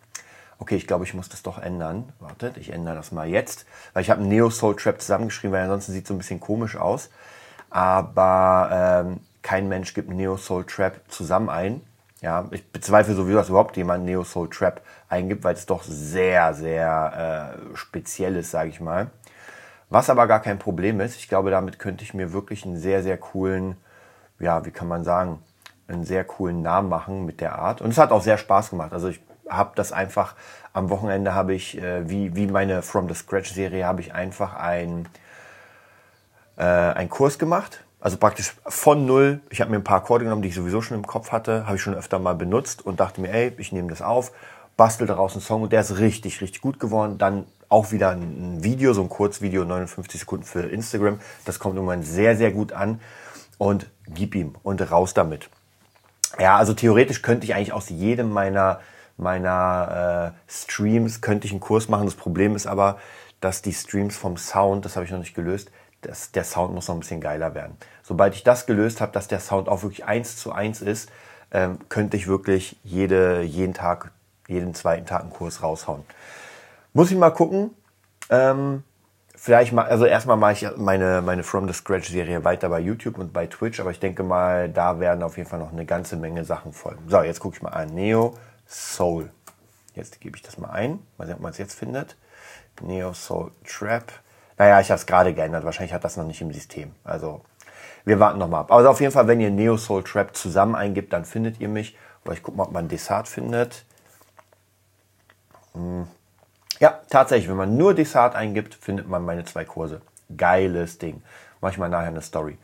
okay, 0.58 0.76
ich 0.76 0.86
glaube, 0.86 1.04
ich 1.04 1.12
muss 1.12 1.28
das 1.28 1.42
doch 1.42 1.58
ändern. 1.58 2.12
Wartet, 2.20 2.56
ich 2.56 2.70
ändere 2.70 2.94
das 2.94 3.12
mal 3.12 3.28
jetzt, 3.28 3.66
weil 3.92 4.02
ich 4.02 4.10
habe 4.10 4.22
Neo 4.22 4.48
Soul 4.48 4.76
Trap 4.76 5.00
zusammengeschrieben, 5.00 5.52
weil 5.52 5.64
ansonsten 5.64 5.92
sieht 5.92 6.04
es 6.04 6.08
so 6.08 6.14
ein 6.14 6.18
bisschen 6.18 6.40
komisch 6.40 6.76
aus. 6.76 7.10
Aber 7.68 9.04
ähm, 9.06 9.20
kein 9.42 9.68
Mensch 9.68 9.92
gibt 9.92 10.08
Neo 10.08 10.36
Soul 10.36 10.64
Trap 10.64 11.00
zusammen 11.08 11.50
ein. 11.50 11.82
Ja, 12.26 12.44
ich 12.50 12.72
bezweifle 12.72 13.14
sowieso, 13.14 13.38
dass 13.38 13.50
überhaupt 13.50 13.76
jemand 13.76 14.04
Neo 14.04 14.24
Soul 14.24 14.50
Trap 14.50 14.80
eingibt, 15.08 15.44
weil 15.44 15.54
es 15.54 15.64
doch 15.64 15.84
sehr, 15.84 16.54
sehr 16.54 17.54
äh, 17.72 17.76
speziell 17.76 18.34
ist, 18.34 18.50
sage 18.50 18.68
ich 18.68 18.80
mal. 18.80 19.12
Was 19.90 20.10
aber 20.10 20.26
gar 20.26 20.40
kein 20.40 20.58
Problem 20.58 20.98
ist. 21.00 21.14
Ich 21.14 21.28
glaube, 21.28 21.52
damit 21.52 21.78
könnte 21.78 22.02
ich 22.02 22.14
mir 22.14 22.32
wirklich 22.32 22.66
einen 22.66 22.78
sehr, 22.78 23.04
sehr 23.04 23.16
coolen, 23.16 23.76
ja, 24.40 24.64
wie 24.64 24.72
kann 24.72 24.88
man 24.88 25.04
sagen, 25.04 25.40
einen 25.86 26.04
sehr 26.04 26.24
coolen 26.24 26.62
Namen 26.62 26.88
machen 26.88 27.26
mit 27.26 27.40
der 27.40 27.60
Art. 27.60 27.80
Und 27.80 27.90
es 27.90 27.98
hat 27.98 28.10
auch 28.10 28.22
sehr 28.22 28.38
Spaß 28.38 28.70
gemacht. 28.70 28.92
Also 28.92 29.06
ich 29.06 29.20
habe 29.48 29.70
das 29.76 29.92
einfach, 29.92 30.34
am 30.72 30.90
Wochenende 30.90 31.32
habe 31.32 31.54
ich, 31.54 31.80
äh, 31.80 32.10
wie, 32.10 32.34
wie 32.34 32.48
meine 32.48 32.82
From 32.82 33.08
the 33.08 33.14
Scratch 33.14 33.52
Serie, 33.52 33.86
habe 33.86 34.00
ich 34.00 34.14
einfach 34.14 34.56
ein, 34.56 35.08
äh, 36.56 36.64
einen 36.64 37.08
Kurs 37.08 37.38
gemacht 37.38 37.84
also 38.00 38.16
praktisch 38.16 38.54
von 38.66 39.06
null. 39.06 39.40
Ich 39.50 39.60
habe 39.60 39.70
mir 39.70 39.76
ein 39.76 39.84
paar 39.84 39.98
Akkorde 39.98 40.24
genommen, 40.24 40.42
die 40.42 40.48
ich 40.48 40.54
sowieso 40.54 40.82
schon 40.82 40.96
im 40.96 41.06
Kopf 41.06 41.32
hatte, 41.32 41.66
habe 41.66 41.76
ich 41.76 41.82
schon 41.82 41.94
öfter 41.94 42.18
mal 42.18 42.34
benutzt 42.34 42.84
und 42.84 43.00
dachte 43.00 43.20
mir, 43.20 43.32
ey, 43.32 43.52
ich 43.58 43.72
nehme 43.72 43.88
das 43.88 44.02
auf, 44.02 44.32
bastel 44.76 45.06
daraus 45.06 45.32
einen 45.32 45.42
Song 45.42 45.62
und 45.62 45.72
der 45.72 45.80
ist 45.80 45.98
richtig, 45.98 46.40
richtig 46.40 46.60
gut 46.60 46.78
geworden. 46.78 47.18
Dann 47.18 47.46
auch 47.68 47.92
wieder 47.92 48.10
ein 48.10 48.62
Video, 48.62 48.92
so 48.92 49.02
ein 49.02 49.08
Kurzvideo, 49.08 49.64
59 49.64 50.20
Sekunden 50.20 50.44
für 50.44 50.62
Instagram. 50.62 51.20
Das 51.44 51.58
kommt 51.58 51.76
irgendwann 51.76 52.02
sehr, 52.02 52.36
sehr 52.36 52.52
gut 52.52 52.72
an 52.72 53.00
und 53.58 53.86
gib 54.06 54.34
ihm 54.34 54.54
und 54.62 54.90
raus 54.90 55.14
damit. 55.14 55.48
Ja, 56.38 56.56
also 56.56 56.74
theoretisch 56.74 57.22
könnte 57.22 57.46
ich 57.46 57.54
eigentlich 57.54 57.72
aus 57.72 57.88
jedem 57.88 58.30
meiner 58.30 58.80
meiner 59.16 60.34
äh, 60.34 60.50
Streams 60.50 61.20
könnte 61.20 61.46
ich 61.46 61.52
einen 61.52 61.60
Kurs 61.60 61.88
machen. 61.88 62.04
Das 62.04 62.14
Problem 62.14 62.54
ist 62.54 62.66
aber, 62.66 62.98
dass 63.40 63.62
die 63.62 63.72
Streams 63.72 64.16
vom 64.16 64.36
Sound, 64.36 64.84
das 64.84 64.96
habe 64.96 65.04
ich 65.04 65.12
noch 65.12 65.18
nicht 65.18 65.34
gelöst, 65.34 65.70
das, 66.00 66.32
der 66.32 66.44
Sound 66.44 66.74
muss 66.74 66.88
noch 66.88 66.94
ein 66.94 67.00
bisschen 67.00 67.20
geiler 67.20 67.54
werden. 67.54 67.76
Sobald 68.02 68.34
ich 68.34 68.44
das 68.44 68.66
gelöst 68.66 69.00
habe, 69.00 69.12
dass 69.12 69.28
der 69.28 69.40
Sound 69.40 69.68
auch 69.68 69.82
wirklich 69.82 70.04
eins 70.04 70.36
zu 70.36 70.52
eins 70.52 70.80
ist, 70.80 71.10
ähm, 71.50 71.78
könnte 71.88 72.16
ich 72.16 72.26
wirklich 72.26 72.76
jede, 72.84 73.42
jeden 73.42 73.74
Tag, 73.74 74.12
jeden 74.48 74.74
zweiten 74.74 75.06
Tag 75.06 75.22
einen 75.22 75.30
Kurs 75.30 75.62
raushauen. 75.62 76.04
Muss 76.92 77.10
ich 77.10 77.16
mal 77.16 77.30
gucken. 77.30 77.70
Ähm, 78.30 78.82
vielleicht 79.34 79.72
mal, 79.72 79.86
also 79.86 80.06
erstmal 80.06 80.36
mache 80.36 80.52
ich 80.52 80.76
meine, 80.76 81.22
meine 81.22 81.42
From 81.42 81.68
the 81.68 81.74
Scratch 81.74 82.08
Serie 82.08 82.44
weiter 82.44 82.68
bei 82.68 82.80
YouTube 82.80 83.18
und 83.18 83.32
bei 83.32 83.46
Twitch, 83.46 83.80
aber 83.80 83.90
ich 83.90 84.00
denke 84.00 84.22
mal, 84.22 84.68
da 84.68 84.98
werden 84.98 85.22
auf 85.22 85.36
jeden 85.36 85.48
Fall 85.48 85.58
noch 85.58 85.72
eine 85.72 85.86
ganze 85.86 86.16
Menge 86.16 86.44
Sachen 86.44 86.72
folgen. 86.72 87.02
So, 87.08 87.22
jetzt 87.22 87.40
gucke 87.40 87.56
ich 87.56 87.62
mal 87.62 87.70
an. 87.70 87.94
Neo 87.94 88.34
Soul. 88.66 89.30
Jetzt 89.94 90.20
gebe 90.20 90.36
ich 90.36 90.42
das 90.42 90.58
mal 90.58 90.70
ein. 90.70 90.98
Mal 91.16 91.26
sehen, 91.26 91.36
ob 91.36 91.42
man 91.42 91.52
es 91.52 91.58
jetzt 91.58 91.78
findet. 91.78 92.16
Neo 92.82 93.12
Soul 93.12 93.52
Trap. 93.64 94.12
Naja, 94.58 94.80
ich 94.80 94.90
habe 94.90 94.98
es 94.98 95.06
gerade 95.06 95.34
geändert. 95.34 95.64
Wahrscheinlich 95.64 95.92
hat 95.92 96.04
das 96.04 96.16
noch 96.16 96.24
nicht 96.24 96.40
im 96.40 96.52
System. 96.52 96.92
Also 97.04 97.42
wir 98.04 98.20
warten 98.20 98.38
noch 98.38 98.48
mal 98.48 98.60
ab. 98.60 98.72
Also 98.72 98.88
auf 98.88 99.00
jeden 99.00 99.12
Fall, 99.12 99.26
wenn 99.26 99.40
ihr 99.40 99.50
Neo 99.50 99.76
Soul 99.76 100.04
Trap 100.04 100.34
zusammen 100.36 100.74
eingibt, 100.74 101.12
dann 101.12 101.24
findet 101.24 101.60
ihr 101.60 101.68
mich. 101.68 101.96
Oder 102.24 102.34
ich 102.34 102.42
gucke 102.42 102.56
mal, 102.56 102.64
ob 102.64 102.72
man 102.72 102.88
Desart 102.88 103.28
findet. 103.28 103.84
Hm. 105.74 106.06
Ja, 106.78 107.00
tatsächlich, 107.10 107.48
wenn 107.48 107.56
man 107.56 107.76
nur 107.76 107.94
Desart 107.94 108.34
eingibt, 108.34 108.74
findet 108.74 109.08
man 109.08 109.24
meine 109.24 109.44
zwei 109.44 109.64
Kurse. 109.64 110.02
Geiles 110.36 110.98
Ding. 110.98 111.22
Mach 111.60 111.70
ich 111.70 111.78
mal 111.78 111.88
nachher 111.88 112.08
eine 112.08 112.22
Story. 112.22 112.58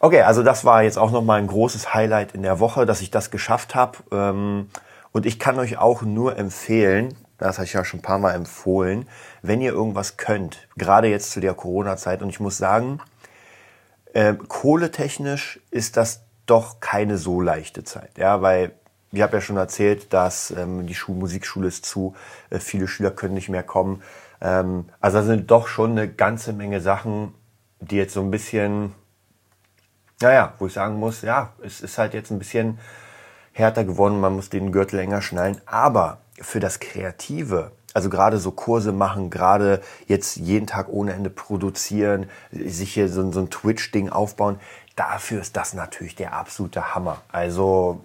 Okay, 0.00 0.22
also 0.22 0.42
das 0.42 0.64
war 0.64 0.82
jetzt 0.82 0.98
auch 0.98 1.10
nochmal 1.10 1.40
ein 1.40 1.46
großes 1.48 1.92
Highlight 1.92 2.32
in 2.32 2.42
der 2.42 2.60
Woche, 2.60 2.86
dass 2.86 3.00
ich 3.00 3.10
das 3.10 3.30
geschafft 3.30 3.74
habe. 3.74 3.98
Ähm, 4.12 4.70
und 5.12 5.26
ich 5.26 5.38
kann 5.38 5.58
euch 5.58 5.78
auch 5.78 6.02
nur 6.02 6.36
empfehlen, 6.36 7.16
das 7.38 7.58
habe 7.58 7.66
ich 7.66 7.72
ja 7.72 7.84
schon 7.84 8.00
ein 8.00 8.02
paar 8.02 8.18
Mal 8.18 8.34
empfohlen, 8.34 9.08
wenn 9.42 9.60
ihr 9.60 9.72
irgendwas 9.72 10.16
könnt, 10.16 10.68
gerade 10.76 11.08
jetzt 11.08 11.30
zu 11.30 11.40
der 11.40 11.54
Corona-Zeit, 11.54 12.22
und 12.22 12.28
ich 12.28 12.40
muss 12.40 12.58
sagen, 12.58 13.00
äh, 14.12 14.34
kohletechnisch 14.34 15.60
ist 15.70 15.96
das 15.96 16.22
doch 16.46 16.80
keine 16.80 17.18
so 17.18 17.40
leichte 17.40 17.84
Zeit, 17.84 18.18
ja, 18.18 18.42
weil 18.42 18.72
ich 19.12 19.22
habe 19.22 19.36
ja 19.36 19.40
schon 19.40 19.56
erzählt, 19.56 20.12
dass 20.12 20.50
ähm, 20.50 20.86
die 20.86 20.94
Schul 20.94 21.16
Musikschule 21.16 21.68
ist 21.68 21.86
zu, 21.86 22.14
äh, 22.50 22.58
viele 22.58 22.88
Schüler 22.88 23.10
können 23.10 23.34
nicht 23.34 23.48
mehr 23.48 23.62
kommen. 23.62 24.02
Ähm, 24.40 24.86
also 25.00 25.18
da 25.18 25.24
sind 25.24 25.50
doch 25.50 25.66
schon 25.68 25.92
eine 25.92 26.08
ganze 26.08 26.52
Menge 26.52 26.80
Sachen, 26.80 27.34
die 27.80 27.96
jetzt 27.96 28.14
so 28.14 28.20
ein 28.20 28.30
bisschen, 28.30 28.94
naja, 30.20 30.54
wo 30.58 30.66
ich 30.66 30.72
sagen 30.72 30.96
muss, 30.96 31.22
ja, 31.22 31.52
es 31.62 31.80
ist 31.80 31.96
halt 31.96 32.12
jetzt 32.12 32.30
ein 32.30 32.38
bisschen 32.38 32.78
härter 33.52 33.84
geworden, 33.84 34.20
man 34.20 34.34
muss 34.34 34.50
den 34.50 34.72
Gürtel 34.72 34.98
enger 35.00 35.22
schnallen, 35.22 35.60
aber 35.66 36.18
für 36.40 36.60
das 36.60 36.80
Kreative, 36.80 37.72
Also 37.94 38.10
gerade 38.10 38.38
so 38.38 38.50
Kurse 38.50 38.92
machen, 38.92 39.30
gerade 39.30 39.80
jetzt 40.06 40.36
jeden 40.36 40.66
Tag 40.66 40.88
ohne 40.88 41.14
Ende 41.14 41.30
produzieren, 41.30 42.28
sich 42.52 42.94
hier 42.94 43.08
so, 43.08 43.32
so 43.32 43.40
ein 43.40 43.50
Twitch-Ding 43.50 44.10
aufbauen, 44.10 44.60
dafür 44.94 45.40
ist 45.40 45.56
das 45.56 45.74
natürlich 45.74 46.14
der 46.14 46.34
absolute 46.34 46.94
Hammer. 46.94 47.22
Also, 47.32 48.00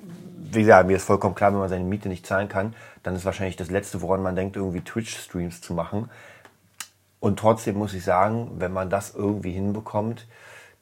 wie 0.51 0.61
gesagt, 0.61 0.87
mir 0.87 0.95
ist 0.95 1.03
vollkommen 1.03 1.35
klar, 1.35 1.51
wenn 1.51 1.59
man 1.59 1.69
seine 1.69 1.83
Miete 1.83 2.07
nicht 2.07 2.25
zahlen 2.25 2.47
kann, 2.47 2.75
dann 3.03 3.15
ist 3.15 3.25
wahrscheinlich 3.25 3.57
das 3.57 3.69
Letzte, 3.69 4.01
woran 4.01 4.23
man 4.23 4.35
denkt, 4.35 4.55
irgendwie 4.55 4.81
Twitch-Streams 4.81 5.61
zu 5.61 5.73
machen. 5.73 6.09
Und 7.19 7.37
trotzdem 7.37 7.77
muss 7.77 7.93
ich 7.93 8.03
sagen, 8.03 8.51
wenn 8.57 8.71
man 8.71 8.89
das 8.89 9.13
irgendwie 9.13 9.51
hinbekommt, 9.51 10.27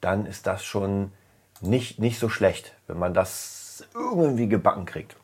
dann 0.00 0.26
ist 0.26 0.46
das 0.46 0.64
schon 0.64 1.12
nicht, 1.60 1.98
nicht 1.98 2.18
so 2.18 2.28
schlecht, 2.28 2.74
wenn 2.86 2.98
man 2.98 3.14
das 3.14 3.84
irgendwie 3.94 4.48
gebacken 4.48 4.86
kriegt. 4.86 5.16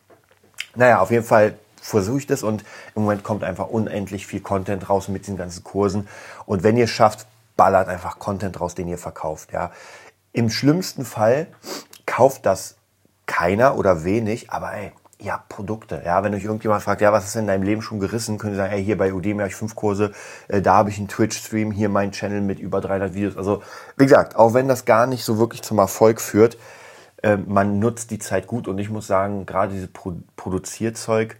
Naja, 0.75 0.99
auf 0.99 1.11
jeden 1.11 1.25
Fall 1.25 1.55
versuche 1.89 2.19
ich 2.19 2.27
das 2.27 2.43
und 2.43 2.63
im 2.95 3.03
Moment 3.03 3.23
kommt 3.23 3.43
einfach 3.43 3.67
unendlich 3.67 4.27
viel 4.27 4.41
Content 4.41 4.89
raus 4.89 5.07
mit 5.07 5.23
diesen 5.23 5.37
ganzen 5.37 5.63
Kursen. 5.63 6.07
Und 6.45 6.63
wenn 6.63 6.77
ihr 6.77 6.85
es 6.85 6.91
schafft, 6.91 7.27
ballert 7.57 7.89
einfach 7.89 8.19
Content 8.19 8.59
raus, 8.61 8.75
den 8.75 8.87
ihr 8.87 8.97
verkauft. 8.97 9.51
Ja. 9.51 9.71
Im 10.31 10.49
schlimmsten 10.49 11.05
Fall 11.05 11.47
kauft 12.05 12.45
das 12.45 12.75
keiner 13.25 13.77
oder 13.77 14.03
wenig, 14.03 14.51
aber 14.51 14.73
ey, 14.73 14.91
ja, 15.21 15.43
Produkte. 15.49 16.01
Ja, 16.05 16.23
wenn 16.23 16.33
euch 16.33 16.45
irgendjemand 16.45 16.81
fragt, 16.81 17.01
ja, 17.01 17.11
was 17.11 17.25
ist 17.25 17.35
in 17.35 17.47
deinem 17.47 17.63
Leben 17.63 17.81
schon 17.81 17.99
gerissen, 17.99 18.37
können 18.37 18.53
Sie 18.53 18.57
sagen, 18.57 18.71
ey, 18.71 18.83
hier 18.83 18.97
bei 18.97 19.13
Udemy 19.13 19.39
habe 19.39 19.49
ich 19.49 19.55
fünf 19.55 19.75
Kurse, 19.75 20.13
äh, 20.47 20.61
da 20.61 20.75
habe 20.75 20.89
ich 20.89 20.97
einen 20.97 21.09
Twitch-Stream, 21.09 21.71
hier 21.71 21.89
mein 21.89 22.11
Channel 22.11 22.41
mit 22.41 22.59
über 22.59 22.79
300 22.79 23.13
Videos. 23.13 23.35
Also, 23.35 23.61
wie 23.97 24.05
gesagt, 24.05 24.37
auch 24.37 24.53
wenn 24.53 24.69
das 24.69 24.85
gar 24.85 25.07
nicht 25.07 25.25
so 25.25 25.37
wirklich 25.37 25.61
zum 25.61 25.77
Erfolg 25.77 26.21
führt, 26.21 26.57
äh, 27.21 27.35
man 27.35 27.79
nutzt 27.79 28.11
die 28.11 28.19
Zeit 28.19 28.47
gut 28.47 28.69
und 28.69 28.77
ich 28.77 28.89
muss 28.89 29.07
sagen, 29.07 29.45
gerade 29.45 29.73
dieses 29.73 29.89
Pro 29.89 30.13
Produzierzeug, 30.37 31.35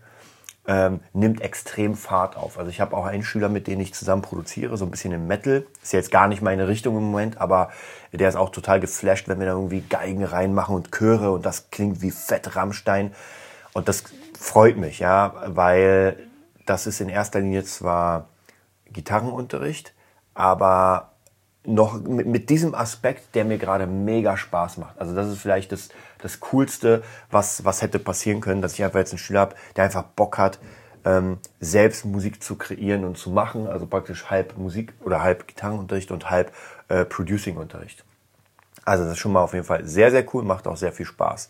ähm, 0.70 1.00
nimmt 1.14 1.42
extrem 1.42 1.96
Fahrt 1.96 2.38
auf. 2.38 2.60
Also 2.60 2.70
ich 2.70 2.80
habe 2.80 2.96
auch 2.96 3.06
einen 3.06 3.24
Schüler, 3.24 3.50
mit 3.50 3.66
dem 3.66 3.80
ich 3.80 3.96
zusammen 3.96 4.22
produziere, 4.22 4.78
so 4.78 4.86
ein 4.86 4.92
bisschen 4.92 5.12
im 5.12 5.26
Metal. 5.26 5.66
Ist 5.82 5.94
jetzt 5.94 6.12
gar 6.12 6.28
nicht 6.28 6.44
meine 6.44 6.68
Richtung 6.68 6.96
im 6.96 7.06
Moment, 7.06 7.42
aber 7.42 7.72
der 8.14 8.30
ist 8.30 8.36
auch 8.36 8.52
total 8.52 8.80
geflasht, 8.80 9.28
wenn 9.28 9.40
wir 9.40 9.48
da 9.48 9.54
irgendwie 9.54 9.82
Geigen 9.82 10.24
reinmachen 10.24 10.76
und 10.76 10.92
Chöre 10.92 11.32
und 11.32 11.44
das 11.44 11.72
klingt 11.72 12.04
wie 12.04 12.12
Fett 12.12 12.56
Rammstein. 12.56 13.16
Und 13.74 13.88
das 13.88 14.04
freut 14.40 14.78
mich, 14.78 15.00
ja, 15.00 15.34
weil 15.48 16.18
das 16.68 16.86
ist 16.86 17.02
in 17.02 17.10
erster 17.10 17.40
Linie 17.40 17.64
zwar 17.64 18.28
Gitarrenunterricht, 18.86 19.96
aber 20.36 21.09
noch 21.66 22.02
mit, 22.02 22.26
mit, 22.26 22.50
diesem 22.50 22.74
Aspekt, 22.74 23.36
der 23.36 23.46
mir 23.46 23.58
gerade 23.58 23.86
mega 23.86 24.38
Spaß 24.38 24.78
macht. 24.78 25.00
Also 25.00 25.14
das 25.14 25.28
ist 25.28 25.40
vielleicht 25.40 25.72
das, 25.72 25.90
das 26.22 26.40
Coolste, 26.40 27.04
was, 27.32 27.66
was 27.66 27.82
hätte 27.82 28.00
passieren 28.00 28.42
können, 28.42 28.62
dass 28.62 28.74
ich 28.74 28.84
einfach 28.84 29.00
jetzt 29.00 29.12
einen 29.12 29.20
Schüler 29.20 29.42
habe, 29.42 29.56
der 29.76 29.86
einfach 29.86 30.04
Bock 30.04 30.38
hat, 30.38 30.60
ähm, 31.06 31.38
selbst 31.60 32.06
Musik 32.06 32.42
zu 32.42 32.56
kreieren 32.56 33.04
und 33.04 33.18
zu 33.18 33.30
machen. 33.30 33.68
Also 33.68 33.86
praktisch 33.86 34.30
halb 34.30 34.58
Musik 34.58 34.94
oder 35.02 35.22
halb 35.22 35.48
Gitarrenunterricht 35.48 36.12
und 36.12 36.30
halb 36.30 36.52
äh, 36.88 37.06
Producing-Unterricht. 37.06 38.04
Also 38.86 39.04
das 39.04 39.14
ist 39.14 39.20
schon 39.20 39.34
mal 39.34 39.42
auf 39.42 39.54
jeden 39.54 39.66
Fall 39.66 39.86
sehr, 39.86 40.10
sehr 40.12 40.26
cool, 40.34 40.44
macht 40.44 40.68
auch 40.68 40.78
sehr 40.78 40.92
viel 40.92 41.06
Spaß. 41.06 41.48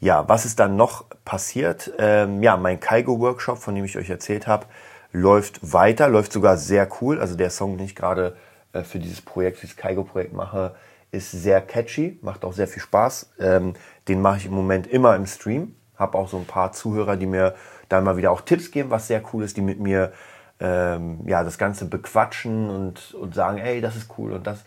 Ja, 0.00 0.28
was 0.28 0.44
ist 0.44 0.58
dann 0.58 0.76
noch 0.76 1.04
passiert? 1.24 1.92
Ähm, 1.98 2.42
ja, 2.42 2.56
mein 2.56 2.80
Kaigo-Workshop, 2.80 3.58
von 3.58 3.74
dem 3.74 3.84
ich 3.84 3.96
euch 3.96 4.10
erzählt 4.10 4.46
habe, 4.46 4.66
läuft 5.12 5.72
weiter, 5.72 6.08
läuft 6.08 6.32
sogar 6.32 6.56
sehr 6.56 6.88
cool. 7.00 7.20
Also 7.20 7.36
der 7.36 7.50
Song, 7.50 7.76
den 7.76 7.86
ich 7.86 7.94
gerade 7.94 8.36
äh, 8.72 8.82
für 8.82 8.98
dieses 8.98 9.20
Projekt, 9.20 9.62
das 9.62 9.76
Kaigo-Projekt 9.76 10.32
mache, 10.32 10.74
ist 11.10 11.30
sehr 11.30 11.60
catchy, 11.60 12.18
macht 12.22 12.44
auch 12.44 12.52
sehr 12.52 12.66
viel 12.66 12.82
Spaß. 12.82 13.32
Ähm, 13.38 13.74
den 14.08 14.22
mache 14.22 14.38
ich 14.38 14.46
im 14.46 14.54
Moment 14.54 14.86
immer 14.86 15.14
im 15.14 15.26
Stream. 15.26 15.76
Habe 15.96 16.18
auch 16.18 16.28
so 16.28 16.38
ein 16.38 16.46
paar 16.46 16.72
Zuhörer, 16.72 17.16
die 17.16 17.26
mir 17.26 17.54
da 17.88 18.00
mal 18.00 18.16
wieder 18.16 18.30
auch 18.30 18.40
Tipps 18.40 18.70
geben, 18.70 18.90
was 18.90 19.06
sehr 19.06 19.22
cool 19.32 19.44
ist, 19.44 19.56
die 19.56 19.60
mit 19.60 19.78
mir 19.78 20.12
ähm, 20.58 21.20
ja 21.26 21.44
das 21.44 21.58
Ganze 21.58 21.84
bequatschen 21.84 22.70
und, 22.70 23.14
und 23.14 23.34
sagen, 23.34 23.58
ey, 23.58 23.80
das 23.80 23.96
ist 23.96 24.08
cool 24.16 24.32
und 24.32 24.46
das. 24.46 24.64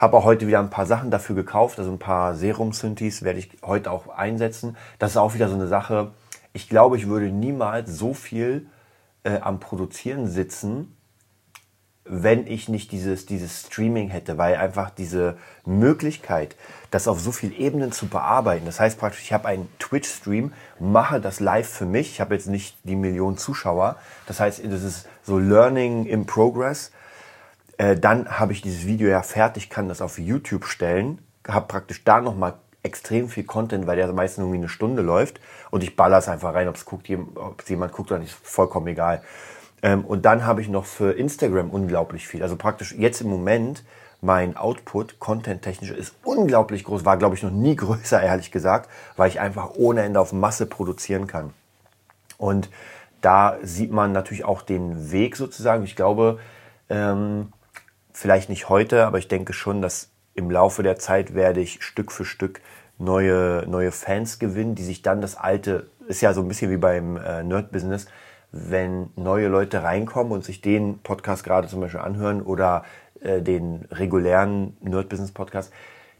Habe 0.00 0.16
auch 0.16 0.24
heute 0.24 0.46
wieder 0.46 0.58
ein 0.58 0.70
paar 0.70 0.86
Sachen 0.86 1.10
dafür 1.10 1.36
gekauft, 1.36 1.78
also 1.78 1.92
ein 1.92 1.98
paar 1.98 2.34
Serum-Synthes 2.34 3.22
werde 3.22 3.38
ich 3.38 3.50
heute 3.62 3.90
auch 3.90 4.08
einsetzen. 4.08 4.76
Das 4.98 5.12
ist 5.12 5.16
auch 5.16 5.34
wieder 5.34 5.48
so 5.48 5.54
eine 5.54 5.68
Sache. 5.68 6.12
Ich 6.52 6.68
glaube, 6.68 6.96
ich 6.96 7.06
würde 7.06 7.26
niemals 7.26 7.96
so 7.96 8.14
viel 8.14 8.66
äh, 9.24 9.38
am 9.40 9.60
Produzieren 9.60 10.26
sitzen, 10.26 10.96
wenn 12.04 12.46
ich 12.46 12.68
nicht 12.68 12.90
dieses, 12.90 13.26
dieses 13.26 13.60
Streaming 13.60 14.08
hätte, 14.08 14.36
weil 14.36 14.56
einfach 14.56 14.90
diese 14.90 15.36
Möglichkeit, 15.64 16.56
das 16.90 17.06
auf 17.06 17.20
so 17.20 17.30
vielen 17.30 17.54
Ebenen 17.54 17.92
zu 17.92 18.08
bearbeiten, 18.08 18.66
das 18.66 18.80
heißt 18.80 18.98
praktisch, 18.98 19.22
ich 19.22 19.32
habe 19.32 19.48
einen 19.48 19.68
Twitch-Stream, 19.78 20.52
mache 20.80 21.20
das 21.20 21.38
live 21.38 21.68
für 21.68 21.86
mich, 21.86 22.10
ich 22.10 22.20
habe 22.20 22.34
jetzt 22.34 22.48
nicht 22.48 22.76
die 22.84 22.96
Millionen 22.96 23.38
Zuschauer, 23.38 23.96
das 24.26 24.40
heißt, 24.40 24.62
das 24.64 24.82
ist 24.82 25.08
so 25.22 25.38
Learning 25.38 26.06
in 26.06 26.26
Progress, 26.26 26.90
äh, 27.78 27.96
dann 27.96 28.28
habe 28.38 28.52
ich 28.52 28.62
dieses 28.62 28.86
Video 28.86 29.08
ja 29.08 29.22
fertig, 29.22 29.70
kann 29.70 29.88
das 29.88 30.02
auf 30.02 30.18
YouTube 30.18 30.66
stellen, 30.66 31.18
habe 31.46 31.66
praktisch 31.66 32.04
da 32.04 32.20
nochmal 32.20 32.54
extrem 32.82 33.28
viel 33.28 33.44
Content, 33.44 33.86
weil 33.86 33.96
der 33.96 34.12
meistens 34.12 34.42
irgendwie 34.42 34.58
eine 34.58 34.68
Stunde 34.68 35.02
läuft. 35.02 35.40
Und 35.70 35.82
ich 35.82 35.96
baller 35.96 36.18
es 36.18 36.28
einfach 36.28 36.54
rein, 36.54 36.68
ob 36.68 36.76
es 36.76 36.84
jemand 37.68 37.92
guckt 37.92 38.10
oder 38.10 38.20
nicht, 38.20 38.34
vollkommen 38.42 38.88
egal. 38.88 39.22
Ähm, 39.82 40.04
und 40.04 40.24
dann 40.24 40.46
habe 40.46 40.60
ich 40.60 40.68
noch 40.68 40.84
für 40.84 41.12
Instagram 41.12 41.70
unglaublich 41.70 42.26
viel. 42.26 42.42
Also 42.42 42.56
praktisch 42.56 42.94
jetzt 42.96 43.20
im 43.20 43.28
Moment 43.28 43.84
mein 44.20 44.56
Output 44.56 45.18
content-technisch 45.18 45.90
ist 45.90 46.14
unglaublich 46.22 46.84
groß, 46.84 47.04
war 47.04 47.16
glaube 47.16 47.34
ich 47.34 47.42
noch 47.42 47.50
nie 47.50 47.74
größer, 47.76 48.22
ehrlich 48.22 48.52
gesagt, 48.52 48.88
weil 49.16 49.28
ich 49.28 49.40
einfach 49.40 49.72
ohne 49.74 50.02
Ende 50.02 50.20
auf 50.20 50.32
Masse 50.32 50.66
produzieren 50.66 51.26
kann. 51.26 51.52
Und 52.38 52.70
da 53.20 53.58
sieht 53.62 53.92
man 53.92 54.12
natürlich 54.12 54.44
auch 54.44 54.62
den 54.62 55.12
Weg 55.12 55.36
sozusagen. 55.36 55.84
Ich 55.84 55.96
glaube, 55.96 56.38
ähm, 56.88 57.52
vielleicht 58.12 58.48
nicht 58.48 58.68
heute, 58.68 59.06
aber 59.06 59.18
ich 59.18 59.28
denke 59.28 59.52
schon, 59.52 59.82
dass 59.82 60.10
im 60.34 60.50
Laufe 60.50 60.82
der 60.82 60.98
Zeit 60.98 61.34
werde 61.34 61.60
ich 61.60 61.82
Stück 61.82 62.10
für 62.10 62.24
Stück 62.24 62.60
neue, 62.98 63.64
neue 63.68 63.92
Fans 63.92 64.38
gewinnen, 64.38 64.74
die 64.74 64.84
sich 64.84 65.02
dann 65.02 65.20
das 65.20 65.36
alte, 65.36 65.88
ist 66.06 66.20
ja 66.20 66.32
so 66.32 66.40
ein 66.40 66.48
bisschen 66.48 66.70
wie 66.70 66.76
beim 66.76 67.16
äh, 67.16 67.42
Nerd-Business, 67.42 68.06
wenn 68.52 69.10
neue 69.16 69.48
Leute 69.48 69.82
reinkommen 69.82 70.32
und 70.32 70.44
sich 70.44 70.60
den 70.60 70.98
Podcast 70.98 71.42
gerade 71.42 71.68
zum 71.68 71.80
Beispiel 71.80 72.00
anhören 72.00 72.42
oder 72.42 72.84
äh, 73.20 73.40
den 73.40 73.86
regulären 73.90 74.76
Nerd 74.80 75.08
Business 75.08 75.32
Podcast, 75.32 75.72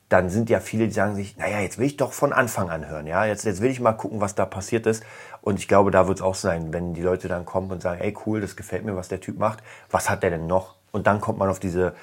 dann 0.08 0.28
sind 0.28 0.50
ja 0.50 0.60
viele, 0.60 0.86
die 0.86 0.92
sagen 0.92 1.14
sich, 1.14 1.36
naja, 1.38 1.60
jetzt 1.60 1.78
will 1.78 1.86
ich 1.86 1.96
doch 1.96 2.12
von 2.12 2.32
Anfang 2.32 2.68
an 2.68 2.88
hören, 2.88 3.06
ja, 3.06 3.24
jetzt, 3.24 3.44
jetzt 3.44 3.62
will 3.62 3.70
ich 3.70 3.80
mal 3.80 3.92
gucken, 3.92 4.20
was 4.20 4.34
da 4.34 4.44
passiert 4.44 4.86
ist. 4.86 5.02
Und 5.40 5.58
ich 5.58 5.68
glaube, 5.68 5.90
da 5.90 6.06
wird 6.06 6.18
es 6.18 6.22
auch 6.22 6.34
sein, 6.34 6.72
wenn 6.72 6.92
die 6.92 7.02
Leute 7.02 7.28
dann 7.28 7.46
kommen 7.46 7.70
und 7.70 7.80
sagen, 7.82 8.00
ey, 8.00 8.14
cool, 8.26 8.40
das 8.40 8.56
gefällt 8.56 8.84
mir, 8.84 8.94
was 8.94 9.08
der 9.08 9.20
Typ 9.20 9.38
macht, 9.38 9.62
was 9.90 10.10
hat 10.10 10.22
der 10.22 10.30
denn 10.30 10.46
noch? 10.46 10.76
Und 10.90 11.06
dann 11.06 11.20
kommt 11.20 11.38
man 11.38 11.48
auf 11.48 11.60
diese 11.60 11.94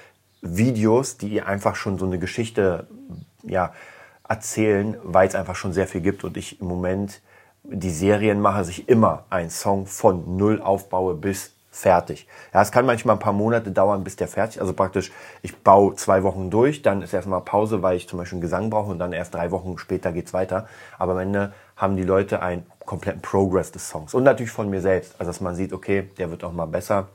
Videos, 0.42 1.18
die 1.18 1.42
einfach 1.42 1.76
schon 1.76 2.00
so 2.00 2.06
eine 2.06 2.18
Geschichte, 2.18 2.88
ja, 3.44 3.74
erzählen, 4.28 4.98
weil 5.04 5.28
es 5.28 5.36
einfach 5.36 5.56
schon 5.56 5.74
sehr 5.74 5.88
viel 5.88 6.02
gibt 6.02 6.24
und 6.24 6.38
ich 6.38 6.62
im 6.62 6.68
Moment 6.68 7.22
die 7.64 7.90
Serienmacher 7.90 8.64
sich 8.64 8.90
immer 8.90 9.26
einen 9.30 9.50
Song 9.50 9.86
von 9.86 10.38
null 10.38 10.62
aufbaue 10.62 11.16
bis 11.16 11.54
fertig. 11.72 12.28
Ja, 12.54 12.62
es 12.62 12.72
kann 12.72 12.86
manchmal 12.86 13.16
ein 13.16 13.20
paar 13.20 13.34
Monate 13.34 13.72
dauern, 13.72 14.04
bis 14.04 14.16
der 14.16 14.28
fertig, 14.28 14.60
also 14.60 14.74
praktisch, 14.74 15.12
ich 15.42 15.56
baue 15.58 15.96
zwei 15.96 16.24
Wochen 16.24 16.50
durch, 16.50 16.82
dann 16.82 17.02
ist 17.02 17.14
erstmal 17.14 17.42
Pause, 17.42 17.82
weil 17.82 17.96
ich 17.96 18.10
zum 18.10 18.20
Beispiel 18.20 18.38
einen 18.38 18.42
Gesang 18.42 18.70
brauche 18.70 18.92
und 18.92 19.00
dann 19.00 19.14
erst 19.14 19.34
drei 19.34 19.52
Wochen 19.52 19.78
später 19.78 20.12
geht's 20.12 20.34
weiter. 20.34 20.68
Aber 20.98 21.14
am 21.14 21.20
Ende 21.20 21.54
haben 21.78 21.96
die 21.96 22.04
Leute 22.04 22.42
einen 22.42 22.66
kompletten 22.86 23.22
Progress 23.22 23.72
des 23.72 23.88
Songs 23.88 24.14
und 24.14 24.24
natürlich 24.24 24.52
von 24.52 24.70
mir 24.70 24.82
selbst, 24.82 25.16
also 25.20 25.30
dass 25.30 25.42
man 25.42 25.56
sieht, 25.56 25.74
okay, 25.74 26.10
der 26.18 26.32
wird 26.32 26.44
auch 26.44 26.52
mal 26.52 26.66
besser. 26.66 27.08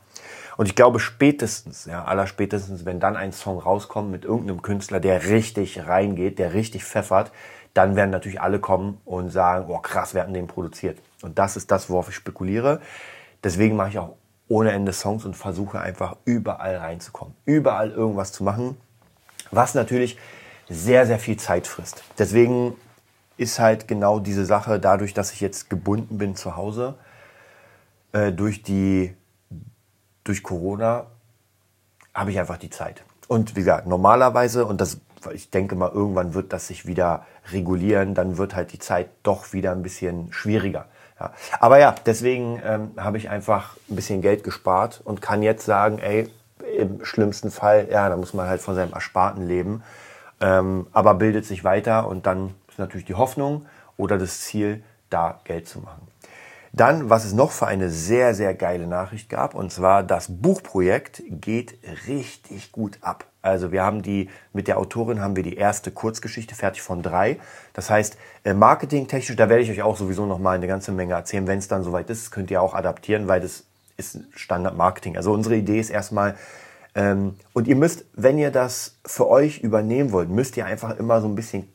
Und 0.56 0.66
ich 0.66 0.76
glaube 0.76 1.00
spätestens, 1.00 1.86
ja, 1.86 2.04
aller 2.04 2.28
spätestens, 2.28 2.84
wenn 2.84 3.00
dann 3.00 3.16
ein 3.16 3.32
Song 3.32 3.58
rauskommt 3.58 4.10
mit 4.10 4.24
irgendeinem 4.24 4.62
Künstler, 4.62 5.00
der 5.00 5.24
richtig 5.24 5.86
reingeht, 5.88 6.38
der 6.38 6.54
richtig 6.54 6.84
pfeffert, 6.84 7.32
dann 7.74 7.96
werden 7.96 8.10
natürlich 8.10 8.40
alle 8.40 8.60
kommen 8.60 9.00
und 9.04 9.30
sagen, 9.30 9.66
oh 9.68 9.78
krass, 9.78 10.14
wir 10.14 10.22
hatten 10.22 10.34
den 10.34 10.46
produziert. 10.46 10.98
Und 11.22 11.38
das 11.38 11.56
ist 11.56 11.70
das, 11.70 11.90
worauf 11.90 12.08
ich 12.08 12.14
spekuliere. 12.14 12.80
Deswegen 13.42 13.76
mache 13.76 13.90
ich 13.90 13.98
auch 13.98 14.14
ohne 14.48 14.72
Ende 14.72 14.92
Songs 14.92 15.24
und 15.24 15.34
versuche 15.34 15.80
einfach 15.80 16.16
überall 16.24 16.76
reinzukommen. 16.76 17.34
Überall 17.44 17.90
irgendwas 17.90 18.32
zu 18.32 18.44
machen, 18.44 18.76
was 19.50 19.74
natürlich 19.74 20.18
sehr, 20.68 21.06
sehr 21.06 21.18
viel 21.18 21.36
Zeit 21.36 21.66
frisst. 21.66 22.04
Deswegen 22.18 22.74
ist 23.36 23.58
halt 23.58 23.88
genau 23.88 24.20
diese 24.20 24.44
Sache, 24.44 24.78
dadurch, 24.78 25.12
dass 25.12 25.32
ich 25.32 25.40
jetzt 25.40 25.68
gebunden 25.68 26.18
bin 26.18 26.36
zu 26.36 26.56
Hause, 26.56 26.94
äh, 28.12 28.32
durch 28.32 28.62
die, 28.62 29.14
durch 30.22 30.42
Corona, 30.42 31.06
habe 32.14 32.30
ich 32.30 32.38
einfach 32.38 32.58
die 32.58 32.70
Zeit. 32.70 33.02
Und 33.26 33.56
wie 33.56 33.60
gesagt, 33.60 33.86
normalerweise, 33.86 34.66
und 34.66 34.80
das 34.80 35.00
ich 35.32 35.50
denke 35.50 35.74
mal, 35.74 35.90
irgendwann 35.90 36.34
wird 36.34 36.52
das 36.52 36.66
sich 36.66 36.86
wieder 36.86 37.26
regulieren, 37.52 38.14
dann 38.14 38.38
wird 38.38 38.54
halt 38.54 38.72
die 38.72 38.78
Zeit 38.78 39.08
doch 39.22 39.52
wieder 39.52 39.72
ein 39.72 39.82
bisschen 39.82 40.32
schwieriger. 40.32 40.86
Ja. 41.20 41.32
Aber 41.60 41.78
ja, 41.78 41.94
deswegen 42.06 42.60
ähm, 42.64 42.92
habe 42.96 43.18
ich 43.18 43.30
einfach 43.30 43.76
ein 43.88 43.96
bisschen 43.96 44.20
Geld 44.20 44.42
gespart 44.44 45.00
und 45.04 45.22
kann 45.22 45.42
jetzt 45.42 45.64
sagen, 45.64 45.98
ey, 45.98 46.28
im 46.76 47.04
schlimmsten 47.04 47.50
Fall, 47.50 47.88
ja, 47.90 48.08
da 48.08 48.16
muss 48.16 48.34
man 48.34 48.48
halt 48.48 48.60
von 48.60 48.74
seinem 48.74 48.92
Ersparten 48.92 49.46
leben, 49.46 49.82
ähm, 50.40 50.86
aber 50.92 51.14
bildet 51.14 51.44
sich 51.46 51.62
weiter 51.62 52.08
und 52.08 52.26
dann 52.26 52.54
ist 52.68 52.78
natürlich 52.78 53.06
die 53.06 53.14
Hoffnung 53.14 53.66
oder 53.96 54.18
das 54.18 54.40
Ziel, 54.40 54.82
da 55.10 55.40
Geld 55.44 55.68
zu 55.68 55.80
machen. 55.80 56.08
Dann, 56.76 57.08
was 57.08 57.24
es 57.24 57.32
noch 57.32 57.52
für 57.52 57.68
eine 57.68 57.88
sehr, 57.88 58.34
sehr 58.34 58.52
geile 58.52 58.88
Nachricht 58.88 59.28
gab, 59.28 59.54
und 59.54 59.70
zwar 59.70 60.02
das 60.02 60.26
Buchprojekt 60.28 61.22
geht 61.28 61.78
richtig 62.08 62.72
gut 62.72 62.98
ab. 63.00 63.26
Also 63.42 63.70
wir 63.70 63.84
haben 63.84 64.02
die, 64.02 64.28
mit 64.52 64.66
der 64.66 64.78
Autorin 64.78 65.20
haben 65.20 65.36
wir 65.36 65.44
die 65.44 65.56
erste 65.56 65.92
Kurzgeschichte 65.92 66.56
fertig 66.56 66.82
von 66.82 67.00
drei. 67.00 67.38
Das 67.74 67.90
heißt, 67.90 68.18
äh, 68.42 68.54
marketingtechnisch, 68.54 69.36
da 69.36 69.48
werde 69.48 69.62
ich 69.62 69.70
euch 69.70 69.82
auch 69.82 69.96
sowieso 69.96 70.26
noch 70.26 70.40
mal 70.40 70.56
eine 70.56 70.66
ganze 70.66 70.90
Menge 70.90 71.14
erzählen. 71.14 71.46
Wenn 71.46 71.60
es 71.60 71.68
dann 71.68 71.84
soweit 71.84 72.10
ist, 72.10 72.32
könnt 72.32 72.50
ihr 72.50 72.60
auch 72.60 72.74
adaptieren, 72.74 73.28
weil 73.28 73.40
das 73.40 73.62
ist 73.96 74.18
Standard-Marketing. 74.34 75.16
Also 75.16 75.32
unsere 75.32 75.54
Idee 75.54 75.78
ist 75.78 75.90
erstmal, 75.90 76.34
ähm, 76.96 77.36
und 77.52 77.68
ihr 77.68 77.76
müsst, 77.76 78.04
wenn 78.14 78.36
ihr 78.36 78.50
das 78.50 78.96
für 79.06 79.28
euch 79.28 79.60
übernehmen 79.60 80.10
wollt, 80.10 80.28
müsst 80.28 80.56
ihr 80.56 80.66
einfach 80.66 80.98
immer 80.98 81.20
so 81.20 81.28
ein 81.28 81.36
bisschen 81.36 81.68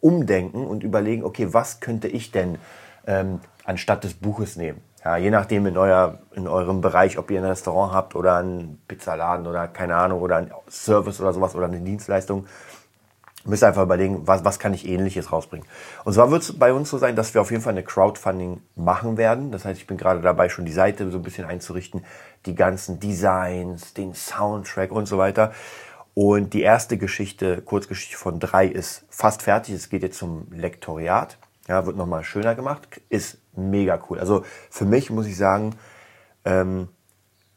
umdenken 0.00 0.66
und 0.66 0.82
überlegen, 0.82 1.24
okay, 1.24 1.54
was 1.54 1.80
könnte 1.80 2.08
ich 2.08 2.32
denn 2.32 2.58
ähm, 3.06 3.40
anstatt 3.64 4.04
des 4.04 4.14
Buches 4.14 4.56
nehmen? 4.56 4.80
Ja, 5.04 5.16
je 5.16 5.30
nachdem 5.30 5.66
in, 5.66 5.76
euer, 5.76 6.20
in 6.34 6.46
eurem 6.46 6.80
Bereich, 6.80 7.18
ob 7.18 7.30
ihr 7.30 7.40
ein 7.40 7.44
Restaurant 7.44 7.92
habt 7.92 8.14
oder 8.14 8.36
einen 8.36 8.80
Pizzaladen 8.86 9.46
oder 9.46 9.66
keine 9.66 9.96
Ahnung 9.96 10.20
oder 10.20 10.36
ein 10.36 10.52
Service 10.68 11.20
oder 11.20 11.32
sowas 11.32 11.56
oder 11.56 11.66
eine 11.66 11.80
Dienstleistung, 11.80 12.46
müsst 13.44 13.64
ihr 13.64 13.68
einfach 13.68 13.82
überlegen, 13.82 14.26
was, 14.26 14.44
was 14.44 14.58
kann 14.60 14.74
ich 14.74 14.86
ähnliches 14.86 15.32
rausbringen. 15.32 15.66
Und 16.04 16.12
zwar 16.12 16.30
wird 16.30 16.42
es 16.42 16.58
bei 16.58 16.72
uns 16.72 16.90
so 16.90 16.98
sein, 16.98 17.16
dass 17.16 17.34
wir 17.34 17.40
auf 17.40 17.50
jeden 17.50 17.62
Fall 17.62 17.72
eine 17.72 17.82
Crowdfunding 17.82 18.62
machen 18.76 19.16
werden. 19.16 19.50
Das 19.50 19.64
heißt, 19.64 19.80
ich 19.80 19.88
bin 19.88 19.96
gerade 19.96 20.20
dabei, 20.20 20.48
schon 20.48 20.64
die 20.64 20.72
Seite 20.72 21.10
so 21.10 21.18
ein 21.18 21.22
bisschen 21.22 21.44
einzurichten, 21.44 22.04
die 22.46 22.54
ganzen 22.54 23.00
Designs, 23.00 23.94
den 23.94 24.14
Soundtrack 24.14 24.92
und 24.92 25.06
so 25.06 25.18
weiter. 25.18 25.52
Und 26.14 26.52
die 26.52 26.62
erste 26.62 26.98
Geschichte, 26.98 27.62
Kurzgeschichte 27.62 28.16
von 28.16 28.38
drei, 28.38 28.66
ist 28.66 29.04
fast 29.08 29.42
fertig. 29.42 29.74
Es 29.74 29.88
geht 29.88 30.02
jetzt 30.02 30.18
zum 30.18 30.46
Lektoriat. 30.52 31.38
Ja, 31.68 31.86
wird 31.86 31.96
nochmal 31.96 32.22
schöner 32.22 32.54
gemacht. 32.54 33.00
Ist 33.08 33.38
mega 33.54 34.00
cool. 34.08 34.18
Also 34.18 34.44
für 34.70 34.84
mich 34.84 35.10
muss 35.10 35.26
ich 35.26 35.36
sagen, 35.36 35.74
ähm, 36.44 36.88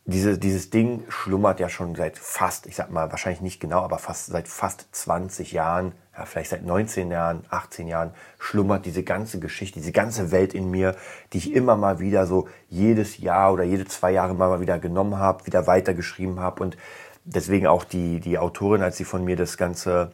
diese, 0.08 0.38
dieses 0.38 0.70
Ding 0.70 1.04
schlummert 1.10 1.60
ja 1.60 1.68
schon 1.68 1.96
seit 1.96 2.18
fast, 2.20 2.68
ich 2.68 2.75
sag 2.75 2.92
mal 2.92 3.10
wahrscheinlich 3.10 3.42
nicht 3.42 3.60
genau, 3.60 3.82
aber 3.82 3.98
fast 3.98 4.28
seit 4.28 4.48
fast 4.48 4.88
20 4.92 5.52
Jahren, 5.52 5.94
ja, 6.16 6.25
vielleicht 6.25 6.52
seit 6.52 6.64
19 6.64 7.10
Jahren, 7.10 7.44
18 7.50 7.88
Jahren, 7.88 8.12
schlummert 8.38 8.86
diese 8.86 9.02
ganze 9.02 9.40
Geschichte, 9.40 9.80
diese 9.80 9.92
ganze 9.92 10.32
Welt 10.32 10.54
in 10.54 10.70
mir, 10.70 10.96
die 11.34 11.40
ich 11.40 11.54
immer 11.54 11.75
mal 11.75 12.00
wieder 12.00 12.28
so 12.28 12.48
jedes 12.70 13.18
Jahr 13.18 13.52
oder 13.52 13.64
jede 13.64 13.86
zwei 13.86 14.12
Jahre 14.12 14.36
mal 14.36 14.62
wieder 14.62 14.78
genommen 14.78 15.18
habe, 15.18 15.48
wieder 15.48 15.66
weitergeschrieben 15.66 16.40
habe 16.40 16.62
und 16.62 16.78
deswegen 17.24 17.66
auch 17.66 17.84
die, 17.84 18.20
die 18.20 18.38
Autorin, 18.38 18.84
als 18.84 18.98
sie 18.98 19.06
von 19.06 19.25
mir 19.25 19.36
das 19.36 19.58
ganze 19.58 20.12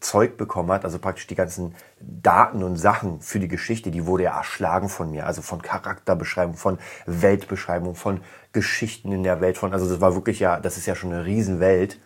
Zeug 0.00 0.36
bekommen 0.36 0.70
hat, 0.70 0.84
also 0.84 0.98
praktisch 0.98 1.26
die 1.26 1.34
ganzen 1.34 1.74
Daten 2.00 2.62
und 2.62 2.76
Sachen 2.76 3.20
für 3.20 3.40
die 3.40 3.48
Geschichte, 3.48 3.90
die 3.90 4.06
wurde 4.06 4.24
ja 4.24 4.36
erschlagen 4.36 4.88
von 4.88 5.10
mir. 5.10 5.26
Also 5.26 5.42
von 5.42 5.60
Charakterbeschreibung, 5.60 6.54
von 6.54 6.78
Weltbeschreibung, 7.06 7.94
von 7.94 8.20
Geschichten 8.52 9.12
in 9.12 9.24
der 9.24 9.40
Welt, 9.40 9.58
von, 9.58 9.72
also 9.72 9.88
das 9.88 10.00
war 10.00 10.14
wirklich 10.14 10.38
ja, 10.38 10.60
das 10.60 10.76
ist 10.76 10.86
ja 10.86 10.94
schon 10.94 11.12
eine 11.12 11.24
Riesenwelt. 11.24 11.98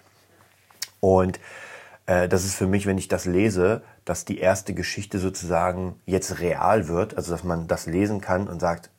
Und 1.00 1.38
äh, 2.06 2.28
das 2.28 2.44
ist 2.44 2.54
für 2.54 2.66
mich, 2.66 2.86
wenn 2.86 2.98
ich 2.98 3.08
das 3.08 3.26
lese, 3.26 3.82
dass 4.04 4.24
die 4.24 4.38
erste 4.38 4.74
Geschichte 4.74 5.18
sozusagen 5.18 6.00
jetzt 6.06 6.40
real 6.40 6.88
wird, 6.88 7.16
also 7.16 7.32
dass 7.32 7.44
man 7.44 7.68
das 7.68 7.86
lesen 7.86 8.20
kann 8.20 8.48
und 8.48 8.60
sagt, 8.60 8.90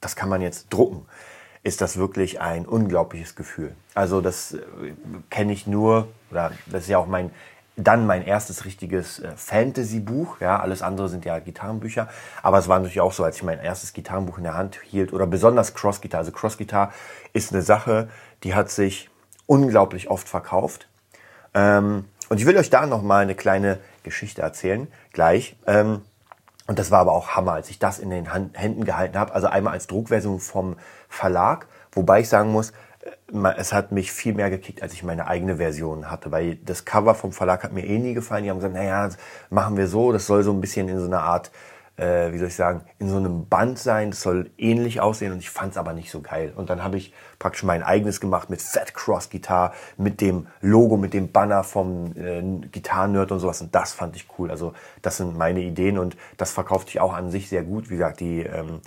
das 0.00 0.16
kann 0.16 0.28
man 0.28 0.42
jetzt 0.42 0.72
drucken, 0.72 1.06
ist 1.62 1.80
das 1.80 1.96
wirklich 1.96 2.42
ein 2.42 2.66
unglaubliches 2.66 3.36
Gefühl. 3.36 3.74
Also 3.94 4.20
das 4.20 4.52
äh, 4.52 4.60
kenne 5.30 5.52
ich 5.52 5.66
nur, 5.66 6.08
oder 6.30 6.52
das 6.66 6.82
ist 6.82 6.88
ja 6.88 6.98
auch 6.98 7.06
mein 7.06 7.30
dann 7.76 8.06
mein 8.06 8.24
erstes 8.24 8.64
richtiges 8.64 9.18
äh, 9.18 9.32
Fantasy-Buch. 9.36 10.40
Ja, 10.40 10.60
alles 10.60 10.82
andere 10.82 11.08
sind 11.08 11.24
ja 11.24 11.38
Gitarrenbücher. 11.38 12.08
Aber 12.42 12.58
es 12.58 12.68
war 12.68 12.78
natürlich 12.78 13.00
auch 13.00 13.12
so, 13.12 13.24
als 13.24 13.36
ich 13.36 13.42
mein 13.42 13.58
erstes 13.58 13.92
Gitarrenbuch 13.92 14.38
in 14.38 14.44
der 14.44 14.54
Hand 14.54 14.78
hielt 14.84 15.12
oder 15.12 15.26
besonders 15.26 15.74
Cross-Gitarre. 15.74 16.20
Also 16.20 16.32
Cross-Gitarre 16.32 16.92
ist 17.32 17.52
eine 17.52 17.62
Sache, 17.62 18.08
die 18.44 18.54
hat 18.54 18.70
sich 18.70 19.10
unglaublich 19.46 20.08
oft 20.08 20.28
verkauft. 20.28 20.88
Ähm, 21.52 22.04
und 22.28 22.40
ich 22.40 22.46
will 22.46 22.56
euch 22.56 22.70
da 22.70 22.86
noch 22.86 23.02
mal 23.02 23.22
eine 23.22 23.34
kleine 23.34 23.78
Geschichte 24.02 24.42
erzählen, 24.42 24.88
gleich. 25.12 25.56
Ähm, 25.66 26.02
und 26.66 26.78
das 26.78 26.90
war 26.90 27.00
aber 27.00 27.12
auch 27.12 27.30
Hammer, 27.30 27.52
als 27.52 27.68
ich 27.68 27.78
das 27.78 27.98
in 27.98 28.10
den 28.10 28.32
Händen 28.54 28.84
gehalten 28.84 29.18
habe. 29.18 29.34
Also 29.34 29.48
einmal 29.48 29.74
als 29.74 29.86
Druckversion 29.86 30.40
vom 30.40 30.76
Verlag, 31.08 31.66
wobei 31.92 32.20
ich 32.20 32.28
sagen 32.28 32.52
muss, 32.52 32.72
es 33.56 33.72
hat 33.72 33.92
mich 33.92 34.12
viel 34.12 34.34
mehr 34.34 34.50
gekickt, 34.50 34.82
als 34.82 34.92
ich 34.92 35.02
meine 35.02 35.26
eigene 35.26 35.56
Version 35.56 36.10
hatte, 36.10 36.30
weil 36.30 36.56
das 36.56 36.84
Cover 36.84 37.14
vom 37.14 37.32
Verlag 37.32 37.64
hat 37.64 37.72
mir 37.72 37.84
eh 37.84 37.98
nie 37.98 38.14
gefallen. 38.14 38.44
Die 38.44 38.50
haben 38.50 38.58
gesagt, 38.58 38.74
naja, 38.74 39.08
machen 39.50 39.76
wir 39.76 39.88
so, 39.88 40.12
das 40.12 40.26
soll 40.26 40.42
so 40.42 40.52
ein 40.52 40.60
bisschen 40.60 40.88
in 40.88 40.98
so 40.98 41.06
einer 41.06 41.22
Art, 41.22 41.50
äh, 41.96 42.32
wie 42.32 42.38
soll 42.38 42.48
ich 42.48 42.54
sagen, 42.54 42.82
in 42.98 43.08
so 43.08 43.16
einem 43.16 43.46
Band 43.48 43.78
sein, 43.78 44.10
das 44.10 44.22
soll 44.22 44.50
ähnlich 44.56 45.00
aussehen 45.00 45.32
und 45.32 45.38
ich 45.38 45.50
fand 45.50 45.72
es 45.72 45.78
aber 45.78 45.92
nicht 45.92 46.10
so 46.10 46.20
geil. 46.22 46.52
Und 46.54 46.70
dann 46.70 46.82
habe 46.82 46.96
ich 46.96 47.12
praktisch 47.38 47.62
mein 47.64 47.82
eigenes 47.82 48.20
gemacht 48.20 48.50
mit 48.50 48.62
Fat 48.62 48.94
Cross 48.94 49.30
Guitar, 49.30 49.74
mit 49.96 50.20
dem 50.20 50.46
Logo, 50.60 50.96
mit 50.96 51.12
dem 51.12 51.30
Banner 51.32 51.64
vom 51.64 52.12
äh, 52.16 52.42
Gitarren-Nerd 52.68 53.32
und 53.32 53.40
sowas 53.40 53.60
und 53.60 53.74
das 53.74 53.92
fand 53.92 54.16
ich 54.16 54.28
cool. 54.38 54.50
Also 54.50 54.72
das 55.02 55.18
sind 55.18 55.36
meine 55.36 55.60
Ideen 55.60 55.98
und 55.98 56.16
das 56.36 56.52
verkauft 56.52 56.88
sich 56.88 57.00
auch 57.00 57.12
an 57.12 57.30
sich 57.30 57.48
sehr 57.48 57.64
gut. 57.64 57.90
Wie 57.90 57.94
gesagt, 57.94 58.20
die, 58.20 58.40
ähm, 58.40 58.80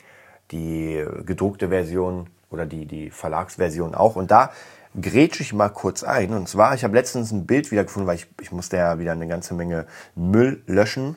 die 0.51 1.05
gedruckte 1.25 1.69
Version 1.69 2.27
oder 2.49 2.65
die, 2.65 2.85
die 2.85 3.09
Verlagsversion 3.09 3.95
auch. 3.95 4.15
Und 4.15 4.31
da 4.31 4.51
grätsche 4.99 5.43
ich 5.43 5.53
mal 5.53 5.69
kurz 5.69 6.03
ein. 6.03 6.33
Und 6.33 6.47
zwar, 6.49 6.73
ich 6.73 6.83
habe 6.83 6.95
letztens 6.95 7.31
ein 7.31 7.45
Bild 7.45 7.71
wieder 7.71 7.83
gefunden, 7.83 8.07
weil 8.07 8.15
ich, 8.15 8.27
ich 8.41 8.51
musste 8.51 8.77
ja 8.77 8.99
wieder 8.99 9.11
eine 9.11 9.27
ganze 9.27 9.53
Menge 9.53 9.85
Müll 10.15 10.63
löschen. 10.65 11.15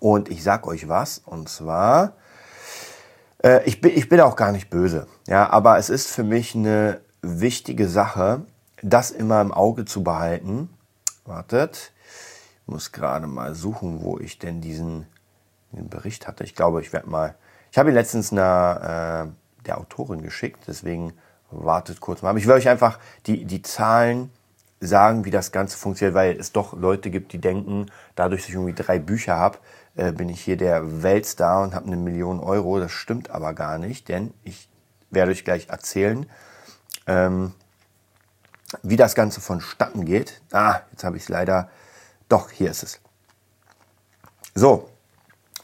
Und 0.00 0.30
ich 0.30 0.42
sag 0.42 0.66
euch 0.66 0.88
was, 0.88 1.18
und 1.18 1.48
zwar, 1.48 2.14
äh, 3.42 3.62
ich, 3.64 3.80
bin, 3.80 3.92
ich 3.94 4.08
bin 4.08 4.20
auch 4.20 4.36
gar 4.36 4.50
nicht 4.50 4.70
böse, 4.70 5.06
ja, 5.26 5.50
aber 5.50 5.78
es 5.78 5.90
ist 5.90 6.10
für 6.10 6.24
mich 6.24 6.54
eine 6.54 7.00
wichtige 7.20 7.88
Sache, 7.88 8.42
das 8.82 9.10
immer 9.10 9.40
im 9.40 9.52
Auge 9.52 9.84
zu 9.84 10.02
behalten. 10.02 10.70
Wartet, 11.26 11.92
ich 12.62 12.72
muss 12.72 12.92
gerade 12.92 13.26
mal 13.26 13.54
suchen, 13.54 14.02
wo 14.02 14.18
ich 14.18 14.38
denn 14.38 14.60
diesen, 14.60 15.06
diesen 15.72 15.88
Bericht 15.88 16.26
hatte. 16.26 16.44
Ich 16.44 16.54
glaube, 16.54 16.80
ich 16.80 16.92
werde 16.92 17.08
mal, 17.08 17.34
ich 17.70 17.78
habe 17.78 17.90
ihn 17.90 17.94
letztens 17.94 18.32
einer, 18.32 19.28
äh, 19.28 19.43
der 19.66 19.78
Autorin 19.78 20.22
geschickt, 20.22 20.60
deswegen 20.66 21.12
wartet 21.50 22.00
kurz 22.00 22.22
mal. 22.22 22.30
Aber 22.30 22.38
ich 22.38 22.46
will 22.46 22.54
euch 22.54 22.68
einfach 22.68 22.98
die, 23.26 23.44
die 23.44 23.62
Zahlen 23.62 24.30
sagen, 24.80 25.24
wie 25.24 25.30
das 25.30 25.52
Ganze 25.52 25.76
funktioniert, 25.76 26.14
weil 26.14 26.36
es 26.38 26.52
doch 26.52 26.74
Leute 26.74 27.10
gibt, 27.10 27.32
die 27.32 27.38
denken, 27.38 27.86
dadurch, 28.14 28.42
dass 28.42 28.48
ich 28.48 28.54
irgendwie 28.54 28.74
drei 28.74 28.98
Bücher 28.98 29.36
habe, 29.36 29.58
äh, 29.96 30.12
bin 30.12 30.28
ich 30.28 30.40
hier 30.40 30.56
der 30.56 31.02
Weltstar 31.02 31.62
und 31.62 31.74
habe 31.74 31.86
eine 31.86 31.96
Million 31.96 32.40
Euro. 32.40 32.78
Das 32.78 32.92
stimmt 32.92 33.30
aber 33.30 33.54
gar 33.54 33.78
nicht, 33.78 34.08
denn 34.08 34.34
ich 34.42 34.68
werde 35.10 35.32
euch 35.32 35.44
gleich 35.44 35.68
erzählen, 35.68 36.26
ähm, 37.06 37.52
wie 38.82 38.96
das 38.96 39.14
Ganze 39.14 39.40
vonstatten 39.40 40.04
geht. 40.04 40.40
Ah, 40.52 40.80
jetzt 40.92 41.04
habe 41.04 41.16
ich 41.16 41.24
es 41.24 41.28
leider. 41.28 41.70
Doch, 42.28 42.50
hier 42.50 42.70
ist 42.70 42.82
es. 42.82 43.00
So, 44.54 44.88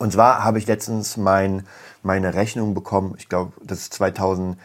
und 0.00 0.12
zwar 0.12 0.42
habe 0.42 0.58
ich 0.58 0.66
letztens 0.66 1.18
mein 1.18 1.66
meine 2.02 2.32
Rechnung 2.32 2.72
bekommen, 2.72 3.14
ich 3.18 3.28
glaube, 3.28 3.52
das 3.62 3.80
ist 3.80 3.92
2018. 3.94 4.56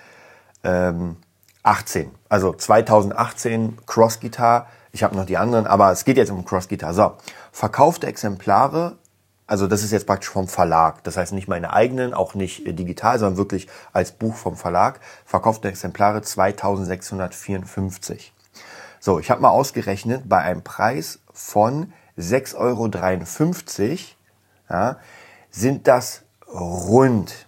Also 2.30 2.54
2018 2.54 3.80
Cross 3.86 4.22
Guitar. 4.22 4.68
Ich 4.94 5.04
habe 5.04 5.18
noch 5.18 5.26
die 5.26 5.38
anderen, 5.38 5.68
aber 5.68 5.92
es 5.92 6.06
geht 6.06 6.16
jetzt 6.16 6.32
um 6.32 6.46
Cross 6.46 6.70
Guitar. 6.70 6.94
So, 6.94 7.18
verkaufte 7.52 8.08
Exemplare, 8.08 8.96
also 9.46 9.68
das 9.68 9.84
ist 9.84 9.92
jetzt 9.92 10.08
praktisch 10.08 10.30
vom 10.30 10.48
Verlag. 10.48 11.04
Das 11.04 11.18
heißt 11.18 11.34
nicht 11.34 11.50
meine 11.50 11.74
eigenen, 11.74 12.14
auch 12.14 12.34
nicht 12.34 12.66
äh, 12.66 12.72
digital, 12.72 13.20
sondern 13.20 13.38
wirklich 13.38 13.68
als 13.92 14.14
Buch 14.14 14.36
vom 14.36 14.56
Verlag. 14.56 15.02
Verkaufte 15.26 15.68
Exemplare 15.68 16.22
2654. 16.22 18.32
So, 19.02 19.20
ich 19.20 19.30
habe 19.30 19.42
mal 19.42 19.50
ausgerechnet, 19.50 20.30
bei 20.30 20.38
einem 20.38 20.64
Preis 20.64 21.20
von 21.34 21.92
6,53 22.18 22.56
Euro 22.58 22.90
ja, 24.70 24.98
sind 25.56 25.88
das 25.88 26.24
rund, 26.54 27.48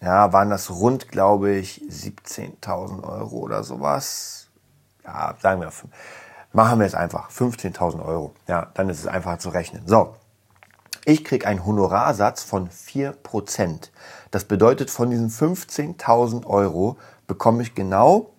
ja, 0.00 0.32
waren 0.32 0.48
das 0.50 0.70
rund, 0.70 1.08
glaube 1.08 1.50
ich, 1.50 1.82
17.000 1.90 3.02
Euro 3.02 3.38
oder 3.38 3.64
sowas. 3.64 4.46
Ja, 5.04 5.34
sagen 5.40 5.60
wir, 5.60 5.72
machen 6.52 6.78
wir 6.78 6.86
es 6.86 6.94
einfach, 6.94 7.30
15.000 7.30 8.00
Euro. 8.04 8.32
Ja, 8.46 8.70
dann 8.74 8.88
ist 8.88 9.00
es 9.00 9.08
einfacher 9.08 9.40
zu 9.40 9.48
rechnen. 9.48 9.82
So, 9.86 10.14
ich 11.04 11.24
kriege 11.24 11.48
einen 11.48 11.66
Honorarsatz 11.66 12.44
von 12.44 12.70
4%. 12.70 13.90
Das 14.30 14.44
bedeutet, 14.44 14.90
von 14.90 15.10
diesen 15.10 15.30
15.000 15.30 16.46
Euro 16.46 16.96
bekomme 17.26 17.62
ich 17.62 17.74
genau 17.74 18.30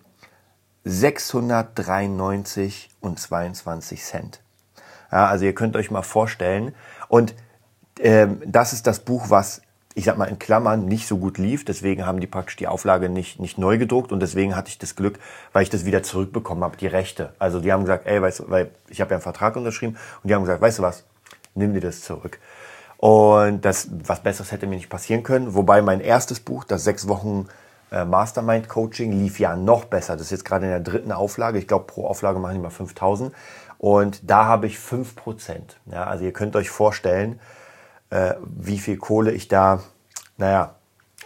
693 0.84 2.88
und 3.00 3.20
22 3.20 4.02
Cent. 4.02 4.40
Ja, 5.12 5.26
also 5.26 5.44
ihr 5.44 5.54
könnt 5.54 5.76
euch 5.76 5.90
mal 5.90 6.00
vorstellen. 6.02 6.74
Und 7.08 7.34
ähm, 8.00 8.42
das 8.44 8.72
ist 8.72 8.86
das 8.86 9.00
Buch, 9.00 9.26
was 9.28 9.62
ich 9.94 10.04
sag 10.04 10.16
mal 10.16 10.26
in 10.26 10.38
Klammern, 10.38 10.86
nicht 10.86 11.06
so 11.06 11.18
gut 11.18 11.36
lief. 11.36 11.64
Deswegen 11.64 12.06
haben 12.06 12.20
die 12.20 12.26
praktisch 12.26 12.56
die 12.56 12.68
Auflage 12.68 13.08
nicht, 13.08 13.40
nicht 13.40 13.58
neu 13.58 13.76
gedruckt 13.76 14.12
und 14.12 14.20
deswegen 14.20 14.54
hatte 14.54 14.68
ich 14.68 14.78
das 14.78 14.94
Glück, 14.94 15.18
weil 15.52 15.62
ich 15.62 15.70
das 15.70 15.84
wieder 15.84 16.02
zurückbekommen 16.02 16.62
habe, 16.62 16.76
die 16.76 16.86
Rechte. 16.86 17.32
Also 17.38 17.60
die 17.60 17.72
haben 17.72 17.82
gesagt, 17.82 18.06
ey, 18.06 18.22
weißt 18.22 18.40
du, 18.40 18.50
weil 18.50 18.70
ich 18.88 19.00
habe 19.00 19.10
ja 19.10 19.16
einen 19.16 19.22
Vertrag 19.22 19.56
unterschrieben 19.56 19.96
und 20.22 20.28
die 20.28 20.34
haben 20.34 20.42
gesagt, 20.42 20.62
weißt 20.62 20.78
du 20.78 20.82
was, 20.82 21.04
nimm 21.54 21.74
dir 21.74 21.80
das 21.80 22.02
zurück. 22.02 22.38
Und 22.98 23.64
das, 23.64 23.88
was 24.04 24.22
Besseres 24.22 24.52
hätte 24.52 24.66
mir 24.66 24.76
nicht 24.76 24.90
passieren 24.90 25.22
können. 25.22 25.54
Wobei 25.54 25.82
mein 25.82 26.00
erstes 26.00 26.38
Buch, 26.38 26.64
das 26.64 26.84
sechs 26.84 27.08
Wochen 27.08 27.48
äh, 27.90 28.04
Mastermind 28.04 28.68
Coaching, 28.68 29.12
lief 29.12 29.40
ja 29.40 29.56
noch 29.56 29.86
besser. 29.86 30.14
Das 30.14 30.26
ist 30.26 30.30
jetzt 30.30 30.44
gerade 30.44 30.66
in 30.66 30.70
der 30.70 30.80
dritten 30.80 31.10
Auflage. 31.10 31.58
Ich 31.58 31.66
glaube, 31.66 31.86
pro 31.86 32.06
Auflage 32.06 32.38
machen 32.38 32.54
die 32.54 32.60
mal 32.60 32.70
5000. 32.70 33.34
Und 33.78 34.30
da 34.30 34.44
habe 34.44 34.66
ich 34.66 34.76
5%. 34.76 35.06
Ja, 35.90 36.04
also 36.04 36.24
ihr 36.24 36.32
könnt 36.32 36.54
euch 36.56 36.68
vorstellen, 36.68 37.40
äh, 38.10 38.34
wie 38.42 38.78
viel 38.78 38.98
Kohle 38.98 39.32
ich 39.32 39.48
da, 39.48 39.80
naja, 40.36 40.74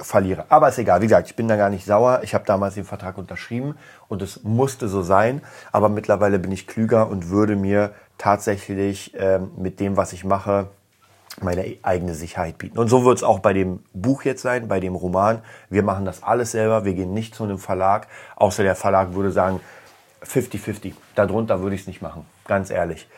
verliere. 0.01 0.47
Aber 0.49 0.68
ist 0.68 0.79
egal. 0.79 1.01
Wie 1.01 1.07
gesagt, 1.07 1.29
ich 1.29 1.37
bin 1.37 1.49
da 1.49 1.57
gar 1.57 1.70
nicht 1.70 1.87
sauer. 1.87 2.20
Ich 2.23 2.35
habe 2.35 2.44
damals 2.44 2.75
den 2.75 2.85
Vertrag 2.85 3.16
unterschrieben 3.16 3.77
und 4.09 4.23
es 4.23 4.42
musste 4.42 4.88
so 4.88 5.03
sein. 5.03 5.42
Aber 5.73 5.88
mittlerweile 5.88 6.38
bin 6.38 6.53
ich 6.53 6.66
klüger 6.66 7.09
und 7.09 7.31
würde 7.31 7.57
mir 7.57 7.94
tatsächlich 8.18 9.14
äh, 9.14 9.38
mit 9.57 9.81
dem, 9.81 9.97
was 9.97 10.12
ich 10.12 10.25
mache, 10.25 10.68
meine 11.40 11.64
eigene 11.83 12.14
Sicherheit 12.14 12.59
bieten. 12.59 12.79
Und 12.79 12.88
so 12.88 13.05
wird 13.05 13.18
es 13.18 13.25
auch 13.25 13.40
bei 13.40 13.53
dem 13.53 13.81
Buch 13.92 14.23
jetzt 14.23 14.42
sein, 14.42 14.68
bei 14.68 14.79
dem 14.79 14.94
Roman. 14.94 15.42
Wir 15.68 15.83
machen 15.83 16.05
das 16.05 16.23
alles 16.23 16.53
selber. 16.53 16.85
Wir 16.85 16.94
gehen 16.94 17.12
nicht 17.12 17.35
zu 17.35 17.44
einem 17.44 17.59
Verlag, 17.59 18.07
außer 18.37 18.62
der 18.62 18.77
Verlag 18.77 19.14
würde 19.14 19.33
sagen 19.33 19.61
50-50. 20.25 20.92
Darunter 21.14 21.61
würde 21.61 21.75
ich 21.75 21.83
es 21.83 21.87
nicht 21.87 22.03
machen, 22.03 22.25
ganz 22.47 22.70
ehrlich 22.70 23.09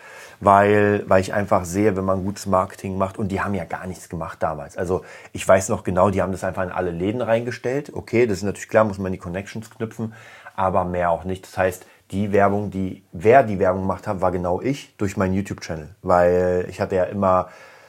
weil, 0.41 1.05
weil 1.09 1.21
ich 1.21 1.33
einfach 1.33 1.65
sehe, 1.65 1.97
wenn 1.97 2.05
man 2.05 2.25
gutes 2.25 2.47
Marketing 2.47 2.99
macht 2.99 3.19
und 3.19 3.29
die 3.29 3.41
haben 3.41 3.55
ja 3.55 3.65
gar 3.65 3.87
nichts 3.87 4.09
gemacht 4.09 4.43
damals. 4.43 4.77
Also 4.77 5.05
ich 5.33 5.47
weiß 5.47 5.69
noch 5.69 5.85
genau, 5.85 6.11
die 6.11 6.23
haben 6.23 6.33
das 6.33 6.45
einfach 6.45 6.63
in 6.63 6.71
alle 6.71 6.91
Läden 6.91 7.23
reingestellt. 7.23 7.93
Okay, 7.95 8.27
das 8.27 8.39
ist 8.39 8.45
natürlich 8.45 8.69
klar, 8.69 8.85
muss 8.85 8.99
man 8.99 9.13
die 9.13 9.19
Connections 9.19 9.71
knüpfen, 9.71 10.15
aber 10.55 10.85
mehr 10.85 11.11
auch 11.11 11.25
nicht. 11.25 11.45
Das 11.45 11.57
heißt, 11.57 11.87
die 12.11 12.33
Werbung, 12.33 12.71
die, 12.71 13.03
wer 13.13 13.43
die 13.43 13.59
Werbung 13.59 13.83
gemacht 13.83 14.07
hat, 14.07 14.21
war 14.21 14.31
genau 14.31 14.61
ich 14.61 14.95
durch 14.97 15.17
meinen 15.17 15.35
YouTube-Channel, 15.35 15.89
weil 16.03 16.67
ich 16.69 16.81
hatte 16.81 16.97
ja 16.97 17.05
immer, 17.05 17.49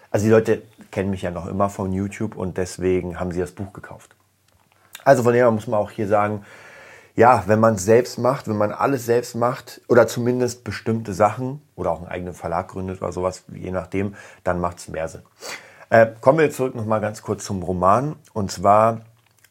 also 0.09 0.25
die 0.25 0.31
Leute 0.31 0.63
kennen 0.91 1.09
mich 1.09 1.21
ja 1.21 1.31
noch 1.31 1.47
immer 1.47 1.69
von 1.69 1.93
YouTube 1.93 2.35
und 2.35 2.57
deswegen 2.57 3.19
haben 3.19 3.31
sie 3.31 3.39
das 3.39 3.51
Buch 3.51 3.73
gekauft. 3.73 4.15
Also 5.03 5.23
von 5.23 5.33
dem 5.33 5.53
muss 5.53 5.67
man 5.67 5.79
auch 5.79 5.91
hier 5.91 6.07
sagen, 6.07 6.43
ja, 7.17 7.43
wenn 7.47 7.59
man 7.59 7.73
es 7.73 7.83
selbst 7.83 8.19
macht, 8.19 8.47
wenn 8.47 8.57
man 8.57 8.71
alles 8.71 9.07
selbst 9.07 9.35
macht 9.35 9.81
oder 9.87 10.05
zumindest 10.07 10.63
bestimmte 10.63 11.13
Sachen 11.13 11.63
oder 11.75 11.89
auch 11.89 11.97
einen 11.97 12.07
eigenen 12.07 12.33
Verlag 12.35 12.67
gründet 12.67 13.01
oder 13.01 13.11
sowas, 13.11 13.43
je 13.51 13.71
nachdem, 13.71 14.13
dann 14.43 14.61
macht 14.61 14.77
es 14.77 14.87
mehr 14.87 15.07
Sinn. 15.07 15.23
Äh, 15.89 16.07
kommen 16.21 16.37
wir 16.37 16.51
zurück 16.51 16.75
nochmal 16.75 17.01
ganz 17.01 17.23
kurz 17.23 17.43
zum 17.43 17.63
Roman. 17.63 18.17
Und 18.33 18.51
zwar, 18.51 19.01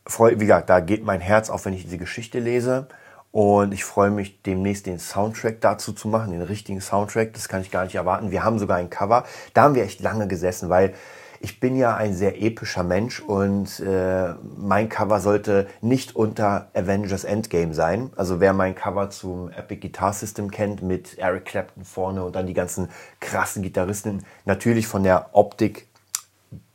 wie 0.06 0.36
gesagt, 0.36 0.70
da 0.70 0.78
geht 0.78 1.04
mein 1.04 1.20
Herz 1.20 1.50
auf, 1.50 1.64
wenn 1.64 1.74
ich 1.74 1.82
diese 1.82 1.98
Geschichte 1.98 2.38
lese. 2.38 2.86
Und 3.32 3.74
ich 3.74 3.84
freue 3.84 4.12
mich 4.12 4.42
demnächst 4.42 4.86
den 4.86 5.00
Soundtrack 5.00 5.60
dazu 5.60 5.92
zu 5.92 6.06
machen, 6.06 6.30
den 6.30 6.42
richtigen 6.42 6.80
Soundtrack. 6.80 7.32
Das 7.32 7.48
kann 7.48 7.62
ich 7.62 7.72
gar 7.72 7.82
nicht 7.82 7.96
erwarten. 7.96 8.30
Wir 8.30 8.44
haben 8.44 8.60
sogar 8.60 8.76
ein 8.76 8.90
Cover. 8.90 9.24
Da 9.54 9.62
haben 9.62 9.74
wir 9.74 9.82
echt 9.82 10.00
lange 10.00 10.28
gesessen, 10.28 10.68
weil 10.68 10.94
ich 11.40 11.60
bin 11.60 11.76
ja 11.76 11.94
ein 11.96 12.14
sehr 12.14 12.42
epischer 12.42 12.82
Mensch 12.82 13.20
und 13.20 13.80
äh, 13.80 14.34
mein 14.56 14.88
Cover 14.88 15.20
sollte 15.20 15.66
nicht 15.80 16.16
unter 16.16 16.68
Avengers 16.74 17.24
Endgame 17.24 17.74
sein. 17.74 18.10
Also 18.16 18.40
wer 18.40 18.52
mein 18.52 18.74
Cover 18.74 19.10
zum 19.10 19.50
Epic 19.50 19.80
Guitar 19.80 20.12
System 20.12 20.50
kennt 20.50 20.82
mit 20.82 21.18
Eric 21.18 21.44
Clapton 21.44 21.84
vorne 21.84 22.24
und 22.24 22.36
dann 22.36 22.46
die 22.46 22.54
ganzen 22.54 22.88
krassen 23.20 23.62
Gitarristen, 23.62 24.24
natürlich 24.44 24.86
von 24.86 25.02
der 25.02 25.30
Optik 25.32 25.88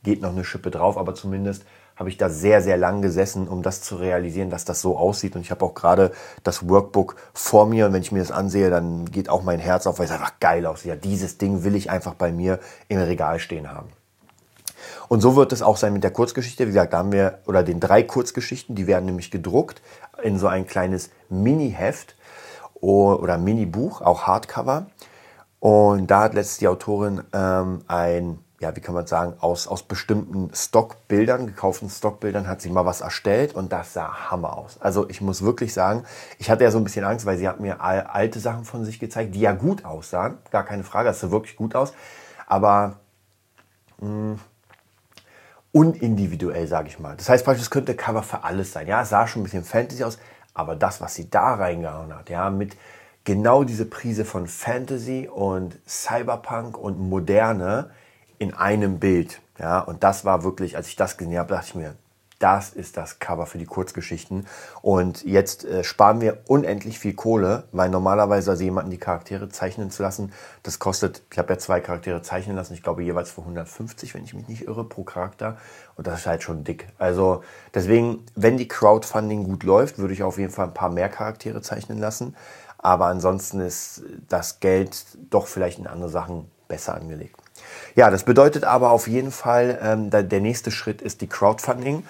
geht 0.04 0.22
noch 0.22 0.32
eine 0.32 0.44
Schippe 0.44 0.72
drauf, 0.72 0.98
aber 0.98 1.14
zumindest 1.16 1.64
habe 1.96 2.10
ich 2.10 2.18
da 2.18 2.30
sehr, 2.30 2.64
sehr 2.64 2.78
lang 2.78 3.04
gesessen, 3.04 3.48
um 3.48 3.62
das 3.62 3.84
zu 3.84 3.96
realisieren, 3.96 4.50
dass 4.50 4.66
das 4.66 4.82
so 4.82 4.98
aussieht. 4.98 5.36
Und 5.36 5.42
ich 5.42 5.52
habe 5.52 5.64
auch 5.64 5.76
gerade 5.76 6.12
das 6.44 6.68
Workbook 6.68 7.16
vor 7.32 7.68
mir. 7.68 7.86
Und 7.86 7.94
wenn 7.94 8.02
ich 8.02 8.12
mir 8.12 8.20
das 8.20 8.32
ansehe, 8.32 8.72
dann 8.72 9.06
geht 9.06 9.30
auch 9.30 9.44
mein 9.44 9.60
Herz 9.60 9.86
auf, 9.86 10.00
weil 10.00 10.08
es 10.08 10.12
einfach 10.12 10.40
geil 10.40 10.66
aussieht. 10.66 10.90
Ja, 10.90 10.96
dieses 10.96 11.38
Ding 11.38 11.64
will 11.64 11.76
ich 11.76 11.92
einfach 11.92 12.16
bei 12.16 12.32
mir 12.32 12.60
im 12.88 12.98
Regal 12.98 13.38
stehen 13.38 13.72
haben. 13.72 13.90
Und 15.12 15.20
so 15.20 15.36
wird 15.36 15.52
es 15.52 15.62
auch 15.62 15.76
sein 15.76 15.92
mit 15.92 16.06
der 16.06 16.12
Kurzgeschichte. 16.12 16.64
Wie 16.64 16.68
gesagt, 16.68 16.94
da 16.94 17.00
haben 17.00 17.12
wir, 17.12 17.40
oder 17.46 17.64
den 17.64 17.82
drei 17.82 18.02
Kurzgeschichten, 18.02 18.76
die 18.76 18.88
werden 18.88 19.04
nämlich 19.04 19.30
gedruckt 19.30 19.82
in 20.24 20.40
so 20.40 20.48
ein 20.48 20.66
kleines 20.66 21.10
Mini-Heft 21.28 22.16
oder 22.76 23.38
Mini-Buch, 23.38 24.00
auch 24.00 24.22
Hardcover. 24.22 24.86
Und 25.60 26.08
da 26.08 26.22
hat 26.22 26.34
letztens 26.34 26.60
die 26.60 26.70
Autorin 26.70 27.26
ähm, 27.34 27.82
ein, 27.90 28.40
ja, 28.62 28.74
wie 28.74 28.80
kann 28.80 28.96
man 28.96 29.06
sagen, 29.06 29.34
aus, 29.42 29.68
aus 29.68 29.84
bestimmten 29.84 30.50
Stockbildern, 30.54 31.46
gekauften 31.46 31.90
Stockbildern, 31.90 32.48
hat 32.48 32.62
sie 32.62 32.70
mal 32.70 32.86
was 32.86 33.02
erstellt 33.02 33.54
und 33.54 33.74
das 33.74 33.92
sah 33.92 34.32
Hammer 34.32 34.58
aus. 34.58 34.78
Also 34.80 35.10
ich 35.10 35.20
muss 35.20 35.42
wirklich 35.42 35.74
sagen, 35.74 36.06
ich 36.40 36.50
hatte 36.50 36.64
ja 36.64 36.72
so 36.72 36.78
ein 36.78 36.86
bisschen 36.86 37.04
Angst, 37.04 37.26
weil 37.26 37.38
sie 37.38 37.50
hat 37.50 37.60
mir 37.60 37.82
alte 37.82 38.40
Sachen 38.40 38.64
von 38.64 38.86
sich 38.86 38.98
gezeigt, 38.98 39.36
die 39.36 39.42
ja 39.42 39.52
gut 39.52 39.84
aussahen, 39.84 40.38
gar 40.52 40.64
keine 40.64 40.86
Frage, 40.86 41.10
das 41.10 41.20
sah 41.20 41.32
wirklich 41.32 41.58
gut 41.58 41.76
aus. 41.76 41.92
Aber 42.48 42.96
mh, 44.00 44.08
hm, 44.08 44.40
unindividuell, 45.72 46.68
sage 46.68 46.90
ich 46.90 47.00
mal. 47.00 47.16
Das 47.16 47.30
heißt 47.30 47.46
praktisch, 47.46 47.64
es 47.64 47.70
könnte 47.70 47.96
Cover 47.96 48.24
für 48.24 48.44
alles 48.44 48.74
sein. 48.74 48.88
Ja, 48.88 49.02
es 49.02 49.10
sah 49.10 49.28
schon 49.28 49.42
ein 49.42 49.44
bisschen 49.44 49.64
Fantasy 49.64 50.04
aus, 50.04 50.20
aber 50.54 50.76
das, 50.76 51.02
was 51.02 51.16
sie 51.16 51.30
da 51.30 51.56
reingehauen 51.56 52.14
hat, 52.16 52.30
ja, 52.30 52.50
mit 52.50 52.76
genau 53.24 53.64
diese 53.64 53.86
Prise 53.86 54.26
von 54.26 54.48
Fantasy 54.48 55.30
und 55.32 55.80
Cyberpunk 55.88 56.78
und 56.78 57.00
Moderne 57.00 57.92
in 58.40 58.54
einem 58.54 59.00
Bild. 59.00 59.42
Ja, 59.60 59.80
und 59.80 60.04
das 60.04 60.26
war 60.26 60.44
wirklich, 60.44 60.76
als 60.76 60.88
ich 60.88 60.96
das 60.96 61.18
gesehen 61.18 61.38
habe, 61.38 61.54
dachte 61.54 61.68
ich 61.70 61.76
mir, 61.76 61.96
das 62.42 62.72
ist 62.72 62.98
das 62.98 63.20
Cover 63.20 63.46
für 63.46 63.58
die 63.58 63.66
Kurzgeschichten. 63.66 64.48
Und 64.82 65.24
jetzt 65.24 65.64
äh, 65.64 65.84
sparen 65.84 66.22
wir 66.22 66.40
unendlich 66.48 67.00
viel 67.00 67.14
Kohle, 67.14 67.64
weil 67.72 67.90
normalerweise 67.90 68.52
also 68.52 68.64
jemanden 68.64 68.90
die 68.90 68.98
Charaktere 68.98 69.50
zeichnen 69.50 69.92
zu 69.92 70.04
lassen, 70.04 70.34
das 70.64 70.80
kostet, 70.80 71.22
ich 71.32 71.38
habe 71.38 71.54
ja 71.54 71.60
zwei 71.60 71.80
Charaktere 71.80 72.22
zeichnen 72.22 72.56
lassen, 72.56 72.74
ich 72.74 72.84
glaube 72.84 73.04
jeweils 73.04 73.32
für 73.32 73.42
150, 73.42 74.14
wenn 74.14 74.24
ich 74.24 74.34
mich 74.34 74.48
nicht 74.48 74.68
irre, 74.68 74.84
pro 74.84 75.04
Charakter. 75.04 75.58
Und 75.96 76.08
das 76.08 76.22
ist 76.22 76.26
halt 76.26 76.44
schon 76.44 76.64
dick. 76.64 76.88
Also 76.98 77.44
deswegen, 77.74 78.26
wenn 78.36 78.58
die 78.58 78.68
Crowdfunding 78.68 79.44
gut 79.44 79.64
läuft, 79.64 80.00
würde 80.00 80.14
ich 80.14 80.24
auf 80.24 80.38
jeden 80.38 80.52
Fall 80.52 80.68
ein 80.68 80.74
paar 80.74 80.90
mehr 80.90 81.10
Charaktere 81.10 81.62
zeichnen 81.62 82.00
lassen. 82.00 82.36
Aber 82.78 83.06
ansonsten 83.06 83.60
ist 83.60 84.04
das 84.28 84.60
Geld 84.60 85.06
doch 85.30 85.46
vielleicht 85.48 85.78
in 85.78 85.88
andere 85.88 86.10
Sachen 86.10 86.50
besser 86.68 86.96
angelegt. 86.96 87.41
Ja, 87.96 88.10
das 88.10 88.24
bedeutet 88.24 88.64
aber 88.64 88.92
auf 88.92 89.08
jeden 89.08 89.32
Fall, 89.32 89.80
ähm, 89.82 90.10
der 90.10 90.40
nächste 90.40 90.72
Schritt 90.72 91.02
ist 91.02 91.22
die 91.22 91.28
Crowdfunding. 91.28 92.06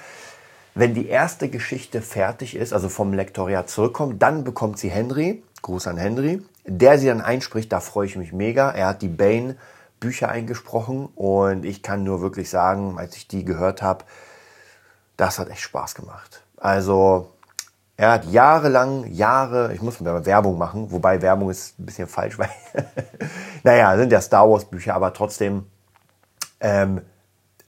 Wenn 0.74 0.94
die 0.94 1.08
erste 1.08 1.50
Geschichte 1.50 2.02
fertig 2.02 2.56
ist, 2.56 2.72
also 2.72 2.88
vom 2.88 3.14
Lektoriat 3.14 3.70
zurückkommt, 3.70 4.22
dann 4.22 4.44
bekommt 4.44 4.80
sie 4.80 4.90
Henry, 4.90 5.44
Gruß 5.62 5.88
an 5.88 5.98
Henry, 5.98 6.42
der 6.66 6.98
sie 6.98 7.08
dann 7.08 7.22
einspricht, 7.22 7.72
da 7.72 7.80
freue 7.80 8.06
ich 8.06 8.16
mich 8.16 8.32
mega. 8.32 8.72
Er 8.72 8.88
hat 8.88 9.02
die 9.02 9.10
Bane 9.10 9.58
Bücher 10.00 10.30
eingesprochen 10.30 11.08
und 11.16 11.66
ich 11.66 11.84
kann 11.84 12.04
nur 12.04 12.22
wirklich 12.22 12.50
sagen, 12.50 12.98
als 12.98 13.16
ich 13.16 13.28
die 13.28 13.46
gehört 13.46 13.82
habe, 13.82 14.06
das 15.18 15.40
hat 15.40 15.50
echt 15.50 15.62
Spaß 15.62 15.96
gemacht. 15.96 16.42
Also 16.58 17.32
er 18.02 18.14
hat 18.14 18.26
jahrelang, 18.26 19.06
Jahre, 19.12 19.76
ich 19.76 19.82
muss 19.84 20.04
Werbung 20.04 20.58
machen, 20.58 20.90
wobei 20.90 21.22
Werbung 21.22 21.52
ist 21.52 21.78
ein 21.78 21.86
bisschen 21.86 22.08
falsch, 22.08 22.40
weil, 22.40 22.50
naja, 23.62 23.96
sind 23.96 24.12
ja 24.12 24.20
Star 24.20 24.50
Wars 24.50 24.66
Bücher, 24.66 24.96
aber 24.96 25.14
trotzdem, 25.14 25.68
ähm, 26.62 27.02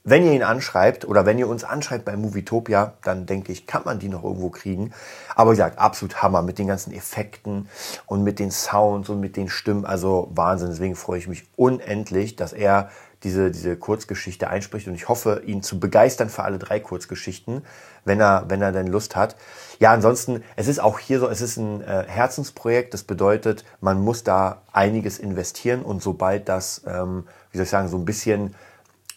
wenn 0.02 0.26
ihr 0.26 0.32
ihn 0.32 0.42
anschreibt 0.42 1.04
oder 1.06 1.24
wenn 1.24 1.38
ihr 1.38 1.48
uns 1.48 1.62
anschreibt 1.62 2.04
bei 2.04 2.16
Movietopia, 2.16 2.94
dann 3.04 3.26
denke 3.26 3.52
ich, 3.52 3.68
kann 3.68 3.82
man 3.84 4.00
die 4.00 4.08
noch 4.08 4.24
irgendwo 4.24 4.50
kriegen. 4.50 4.90
Aber 5.36 5.52
wie 5.52 5.54
gesagt, 5.54 5.78
absolut 5.78 6.20
Hammer 6.20 6.42
mit 6.42 6.58
den 6.58 6.66
ganzen 6.66 6.92
Effekten 6.92 7.68
und 8.06 8.24
mit 8.24 8.40
den 8.40 8.50
Sounds 8.50 9.08
und 9.08 9.20
mit 9.20 9.36
den 9.36 9.48
Stimmen. 9.48 9.86
Also 9.86 10.32
Wahnsinn. 10.34 10.70
Deswegen 10.70 10.96
freue 10.96 11.20
ich 11.20 11.28
mich 11.28 11.44
unendlich, 11.54 12.34
dass 12.34 12.52
er 12.52 12.90
diese, 13.24 13.50
diese 13.50 13.76
Kurzgeschichte 13.76 14.48
einspricht 14.48 14.86
und 14.86 14.94
ich 14.94 15.08
hoffe, 15.08 15.42
ihn 15.44 15.62
zu 15.62 15.80
begeistern 15.80 16.28
für 16.28 16.44
alle 16.44 16.58
drei 16.58 16.78
Kurzgeschichten, 16.78 17.62
wenn 18.04 18.20
er, 18.20 18.44
wenn 18.48 18.62
er 18.62 18.70
denn 18.70 18.86
Lust 18.86 19.16
hat. 19.16 19.34
Ja, 19.80 19.92
ansonsten, 19.92 20.44
es 20.56 20.68
ist 20.68 20.78
auch 20.78 20.98
hier 20.98 21.18
so, 21.18 21.28
es 21.28 21.40
ist 21.40 21.56
ein 21.56 21.80
äh, 21.80 22.04
Herzensprojekt. 22.06 22.94
Das 22.94 23.02
bedeutet, 23.02 23.64
man 23.80 24.00
muss 24.00 24.22
da 24.22 24.62
einiges 24.72 25.18
investieren 25.18 25.82
und 25.82 26.02
sobald 26.02 26.48
das, 26.48 26.82
ähm, 26.86 27.26
wie 27.50 27.58
soll 27.58 27.64
ich 27.64 27.70
sagen, 27.70 27.88
so 27.88 27.96
ein 27.96 28.04
bisschen 28.04 28.54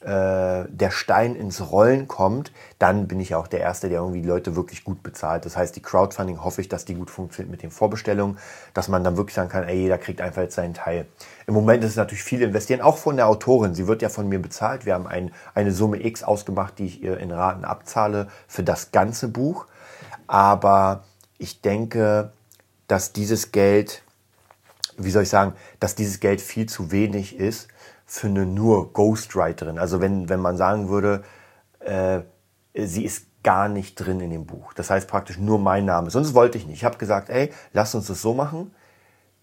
der 0.07 0.91
Stein 0.91 1.35
ins 1.35 1.69
Rollen 1.69 2.07
kommt, 2.07 2.53
dann 2.79 3.09
bin 3.09 3.19
ich 3.19 3.35
auch 3.35 3.47
der 3.47 3.59
Erste, 3.59 3.89
der 3.89 3.99
irgendwie 3.99 4.21
die 4.21 4.27
Leute 4.27 4.55
wirklich 4.55 4.85
gut 4.85 5.03
bezahlt. 5.03 5.45
Das 5.45 5.57
heißt, 5.57 5.75
die 5.75 5.81
Crowdfunding 5.81 6.41
hoffe 6.41 6.61
ich, 6.61 6.69
dass 6.69 6.85
die 6.85 6.95
gut 6.95 7.09
funktioniert 7.09 7.51
mit 7.51 7.61
den 7.61 7.71
Vorbestellungen, 7.71 8.37
dass 8.73 8.87
man 8.87 9.03
dann 9.03 9.17
wirklich 9.17 9.35
sagen 9.35 9.49
kann, 9.49 9.65
ey, 9.65 9.75
jeder 9.75 9.97
kriegt 9.97 10.21
einfach 10.21 10.43
jetzt 10.43 10.55
seinen 10.55 10.73
Teil. 10.73 11.07
Im 11.45 11.53
Moment 11.53 11.83
ist 11.83 11.91
es 11.91 11.95
natürlich 11.97 12.23
viel 12.23 12.41
investieren, 12.41 12.79
auch 12.79 12.97
von 12.97 13.17
der 13.17 13.27
Autorin. 13.27 13.75
Sie 13.75 13.87
wird 13.87 14.01
ja 14.01 14.07
von 14.07 14.29
mir 14.29 14.41
bezahlt. 14.41 14.85
Wir 14.85 14.93
haben 14.93 15.07
ein, 15.07 15.31
eine 15.53 15.73
Summe 15.73 16.01
X 16.01 16.23
ausgemacht, 16.23 16.79
die 16.79 16.85
ich 16.85 17.03
ihr 17.03 17.17
in 17.17 17.31
Raten 17.31 17.65
abzahle 17.65 18.29
für 18.47 18.63
das 18.63 18.91
ganze 18.91 19.27
Buch. 19.27 19.65
Aber 20.27 21.03
ich 21.37 21.59
denke, 21.59 22.31
dass 22.87 23.11
dieses 23.11 23.51
Geld, 23.51 24.03
wie 24.97 25.11
soll 25.11 25.23
ich 25.23 25.29
sagen, 25.29 25.53
dass 25.81 25.95
dieses 25.95 26.21
Geld 26.21 26.39
viel 26.39 26.67
zu 26.67 26.91
wenig 26.91 27.37
ist, 27.37 27.67
für 28.07 28.27
eine 28.27 28.45
nur 28.45 28.93
Ghostwriterin. 28.93 29.77
Also 29.77 30.01
wenn, 30.01 30.29
wenn 30.29 30.39
man 30.39 30.57
sagen 30.57 30.89
würde, 30.89 31.23
äh, 31.81 32.21
sie 32.73 33.05
ist 33.05 33.27
gar 33.43 33.69
nicht 33.69 33.95
drin 33.95 34.19
in 34.21 34.31
dem 34.31 34.45
Buch. 34.45 34.73
Das 34.73 34.89
heißt 34.89 35.07
praktisch 35.07 35.37
nur 35.37 35.59
mein 35.59 35.85
Name. 35.85 36.09
Sonst 36.09 36.33
wollte 36.33 36.57
ich 36.57 36.65
nicht. 36.65 36.77
Ich 36.77 36.85
habe 36.85 36.97
gesagt, 36.97 37.29
ey, 37.29 37.51
lass 37.73 37.93
uns 37.93 38.07
das 38.07 38.21
so 38.21 38.33
machen. 38.33 38.73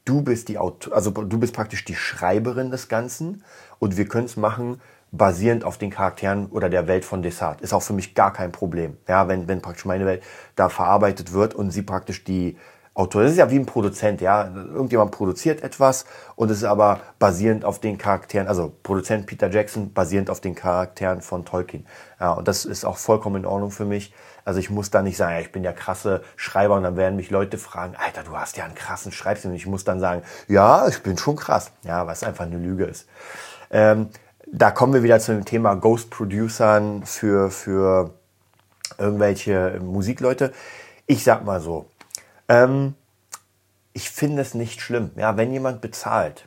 Du 0.05 0.23
bist 0.23 0.49
die 0.49 0.59
Autor 0.59 0.95
also 0.95 1.11
du 1.11 1.39
bist 1.39 1.55
praktisch 1.55 1.85
die 1.85 1.95
Schreiberin 1.95 2.71
des 2.71 2.89
Ganzen 2.89 3.45
und 3.79 3.97
wir 3.97 4.09
können 4.09 4.27
es 4.27 4.37
machen. 4.37 4.81
basierend 5.13 5.65
auf 5.65 5.79
den 5.79 5.91
Charakteren 5.91 6.47
oder 6.47 6.69
der 6.69 6.89
Welt 6.89 7.05
von 7.05 7.23
Desart. 7.23 7.61
Ist 7.61 7.73
auch 7.73 7.83
für 7.83 7.93
mich 7.93 8.15
gar 8.15 8.33
kein 8.33 8.51
Problem. 8.51 8.97
Ja, 9.07 9.29
wenn, 9.29 9.47
wenn 9.47 9.63
praktisch 9.63 9.85
meine 9.85 10.07
Welt 10.07 10.25
da 10.57 10.69
verarbeitet 10.69 11.33
wird 11.33 11.55
und 11.55 11.71
sie 11.71 11.83
praktisch 11.83 12.25
die 12.25 12.57
Autor. 12.95 13.23
Das 13.23 13.33
ist 13.33 13.39
ja 13.39 13.51
wie 13.51 13.59
ein 13.59 13.67
Produzent, 13.67 14.21
ja. 14.21 14.49
Irgendjemand 14.55 15.11
produziert 15.11 15.63
etwas 15.63 16.05
und 16.37 16.51
es 16.51 16.59
ist 16.59 16.65
aber 16.65 17.01
basierend 17.19 17.65
auf 17.65 17.81
den 17.81 17.99
Charakteren, 17.99 18.47
also 18.47 18.73
Produzent 18.85 19.27
Peter 19.27 19.51
Jackson 19.51 19.93
basierend 19.93 20.31
auf 20.31 20.41
den 20.41 20.55
Charakteren 20.55 21.21
von 21.21 21.45
Tolkien. 21.45 21.87
Ja, 22.21 22.33
und 22.33 22.47
das 22.47 22.65
ist 22.65 22.85
auch 22.85 22.97
vollkommen 22.97 23.43
in 23.43 23.47
Ordnung 23.47 23.73
für 23.73 23.85
mich. 23.85 24.15
Also 24.45 24.61
ich 24.61 24.71
muss 24.71 24.91
da 24.91 25.03
nicht 25.03 25.17
sagen, 25.17 25.35
ja, 25.35 25.41
ich 25.41 25.53
bin 25.53 25.63
der 25.63 25.73
krasse 25.73 26.23
Schreiber 26.37 26.77
und 26.77 26.83
dann 26.85 26.97
werden 26.97 27.17
mich 27.17 27.31
Leute 27.31 27.59
fragen, 27.59 27.95
Alter, 27.97 28.23
du 28.23 28.37
hast 28.37 28.57
ja 28.57 28.65
einen 28.65 28.75
krassen 28.75 29.11
Schreibstil. 29.11 29.51
Und 29.51 29.57
ich 29.57 29.67
muss 29.67 29.85
dann 29.85 30.01
sagen, 30.01 30.23
ja, 30.49 30.87
ich 30.87 31.03
bin 31.03 31.17
schon 31.17 31.37
krass. 31.37 31.73
Ja, 31.83 32.07
was 32.07 32.23
einfach 32.23 32.45
eine 32.45 32.59
Lüge 32.59 32.85
ist. 32.85 33.09
Ähm, 33.71 34.11
da 34.47 34.71
kommen 34.71 34.93
wir 34.93 35.03
wieder 35.03 35.19
zu 35.19 35.33
dem 35.33 35.45
Thema 35.45 35.75
Ghost 35.75 36.11
Producern 36.11 37.05
für, 37.05 37.51
für 37.51 38.11
irgendwelche 38.99 39.81
Musikleute. 39.83 40.53
Ich 41.07 41.25
sag 41.25 41.45
mal 41.45 41.61
so, 41.61 41.87
ähm, 42.49 42.95
ich 43.93 44.11
finde 44.11 44.43
es 44.43 44.55
nicht 44.55 44.81
schlimm, 44.81 45.13
ja, 45.17 45.37
wenn 45.37 45.53
jemand 45.53 45.81
bezahlt, 45.81 46.47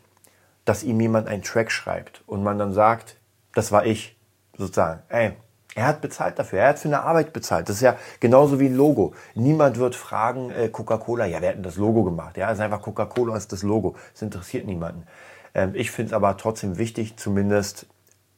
dass 0.65 0.83
ihm 0.83 0.99
jemand 0.99 1.27
einen 1.27 1.43
Track 1.43 1.71
schreibt 1.71 2.23
und 2.27 2.43
man 2.43 2.60
dann 2.60 2.73
sagt, 2.73 3.17
das 3.53 3.71
war 3.71 3.86
ich, 3.86 4.17
sozusagen, 4.57 5.01
ey, 5.10 5.33
er 5.77 5.86
hat 5.86 6.01
bezahlt 6.01 6.39
dafür, 6.39 6.60
er 6.60 6.69
hat 6.69 6.79
für 6.79 6.88
eine 6.88 7.01
Arbeit 7.01 7.33
bezahlt. 7.33 7.69
Das 7.69 7.75
ist 7.75 7.83
ja 7.83 7.97
genauso 8.19 8.60
wie 8.60 8.65
ein 8.65 8.75
Logo. 8.75 9.13
Niemand 9.36 9.77
wird 9.77 9.95
fragen, 9.95 10.49
äh, 10.49 10.69
Coca-Cola, 10.69 11.25
ja, 11.25 11.39
wer 11.39 11.49
hat 11.49 11.55
denn 11.57 11.63
das 11.63 11.75
Logo 11.77 12.03
gemacht? 12.03 12.36
Ja, 12.36 12.49
es 12.49 12.57
ist 12.57 12.63
einfach 12.63 12.81
Coca-Cola 12.81 13.38
ist 13.38 13.51
das 13.51 13.62
Logo. 13.62 13.95
Das 14.12 14.23
interessiert 14.23 14.65
niemanden. 14.65 15.05
Ähm, 15.53 15.73
ich 15.75 15.91
finde 15.91 16.07
es 16.07 16.13
aber 16.13 16.36
trotzdem 16.36 16.79
wichtig, 16.79 17.17
zumindest, 17.17 17.86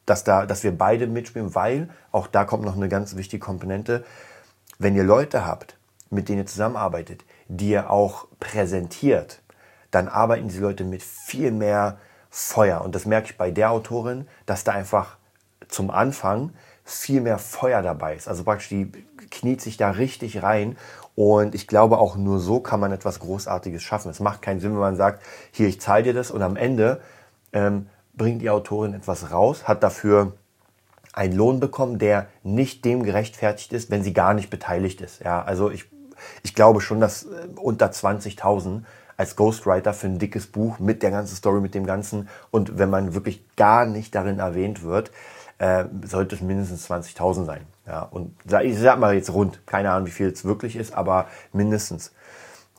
dass, 0.06 0.26
da, 0.26 0.46
dass 0.46 0.64
wir 0.66 0.78
beide 0.78 1.08
mitspielen, 1.08 1.56
weil 1.56 1.90
auch 2.12 2.28
da 2.28 2.44
kommt 2.44 2.66
noch 2.66 2.76
eine 2.76 2.90
ganz 2.90 3.16
wichtige 3.16 3.44
Komponente. 3.44 4.04
Wenn 4.78 4.96
ihr 4.96 5.06
Leute 5.06 5.46
habt, 5.46 5.78
mit 6.10 6.28
denen 6.28 6.40
ihr 6.40 6.46
zusammenarbeitet, 6.46 7.24
die 7.50 7.72
ihr 7.72 7.90
auch 7.90 8.28
präsentiert, 8.40 9.42
dann 9.92 10.08
arbeiten 10.08 10.48
diese 10.48 10.62
Leute 10.62 10.86
mit 10.86 11.04
viel 11.04 11.52
mehr 11.52 11.98
Feuer. 12.30 12.82
Und 12.82 12.96
das 12.96 13.06
merke 13.06 13.32
ich 13.32 13.38
bei 13.38 13.52
der 13.52 13.72
Autorin, 13.72 14.28
dass 14.46 14.64
da 14.64 14.72
einfach 14.72 15.18
zum 15.68 15.90
Anfang 15.90 16.54
viel 16.84 17.22
mehr 17.22 17.40
Feuer 17.40 17.82
dabei 17.82 18.16
ist. 18.16 18.28
Also 18.28 18.44
praktisch 18.44 18.70
die 18.70 18.92
kniet 19.30 19.62
sich 19.62 19.78
da 19.78 19.92
richtig 19.92 20.42
rein. 20.44 20.78
Und 21.16 21.54
ich 21.54 21.68
glaube, 21.68 21.98
auch 21.98 22.16
nur 22.16 22.40
so 22.40 22.60
kann 22.60 22.80
man 22.80 22.92
etwas 22.92 23.20
Großartiges 23.20 23.82
schaffen. 23.82 24.10
Es 24.10 24.20
macht 24.20 24.42
keinen 24.42 24.60
Sinn, 24.60 24.72
wenn 24.72 24.80
man 24.80 24.96
sagt, 24.96 25.22
hier, 25.52 25.68
ich 25.68 25.82
zahle 25.82 26.04
dir 26.04 26.14
das 26.14 26.32
und 26.32 26.42
am 26.42 26.56
Ende 26.56 27.02
ähm, 27.52 27.88
bringt 28.14 28.42
die 28.42 28.50
Autorin 28.50 28.94
etwas 28.94 29.32
raus, 29.32 29.68
hat 29.68 29.84
dafür 29.84 30.34
einen 31.14 31.36
Lohn 31.36 31.60
bekommen, 31.60 31.98
der 32.00 32.28
nicht 32.44 32.86
dem 32.86 33.04
gerechtfertigt 33.04 33.74
ist, 33.74 33.90
wenn 33.92 34.04
sie 34.04 34.14
gar 34.14 34.34
nicht 34.34 34.50
beteiligt 34.50 35.02
ist. 35.02 35.22
Ja, 35.22 35.42
also 35.42 35.72
ich, 35.72 35.86
ich 36.44 36.56
glaube 36.56 36.82
schon, 36.82 37.00
dass 37.00 37.24
äh, 37.24 37.48
unter 37.56 37.88
20.000 37.88 38.84
als 39.18 39.36
Ghostwriter 39.36 39.94
für 39.94 40.08
ein 40.08 40.18
dickes 40.18 40.48
Buch 40.48 40.80
mit 40.80 41.04
der 41.04 41.12
ganzen 41.12 41.36
Story, 41.36 41.60
mit 41.60 41.76
dem 41.76 41.86
Ganzen 41.86 42.30
und 42.52 42.78
wenn 42.78 42.90
man 42.90 43.14
wirklich 43.14 43.44
gar 43.58 43.86
nicht 43.86 44.16
darin 44.16 44.40
erwähnt 44.40 44.84
wird, 44.84 45.12
äh, 45.58 45.86
sollte 46.06 46.36
es 46.36 46.42
mindestens 46.42 46.90
20.000 46.90 47.46
sein. 47.46 47.62
Ja, 47.86 48.04
und 48.04 48.34
ich 48.64 48.80
sag 48.80 49.00
mal 49.00 49.14
jetzt 49.14 49.34
rund, 49.34 49.66
keine 49.66 49.92
Ahnung, 49.92 50.08
wie 50.08 50.12
viel 50.12 50.28
es 50.28 50.46
wirklich 50.46 50.76
ist, 50.76 50.94
aber 50.94 51.28
mindestens. 51.52 52.14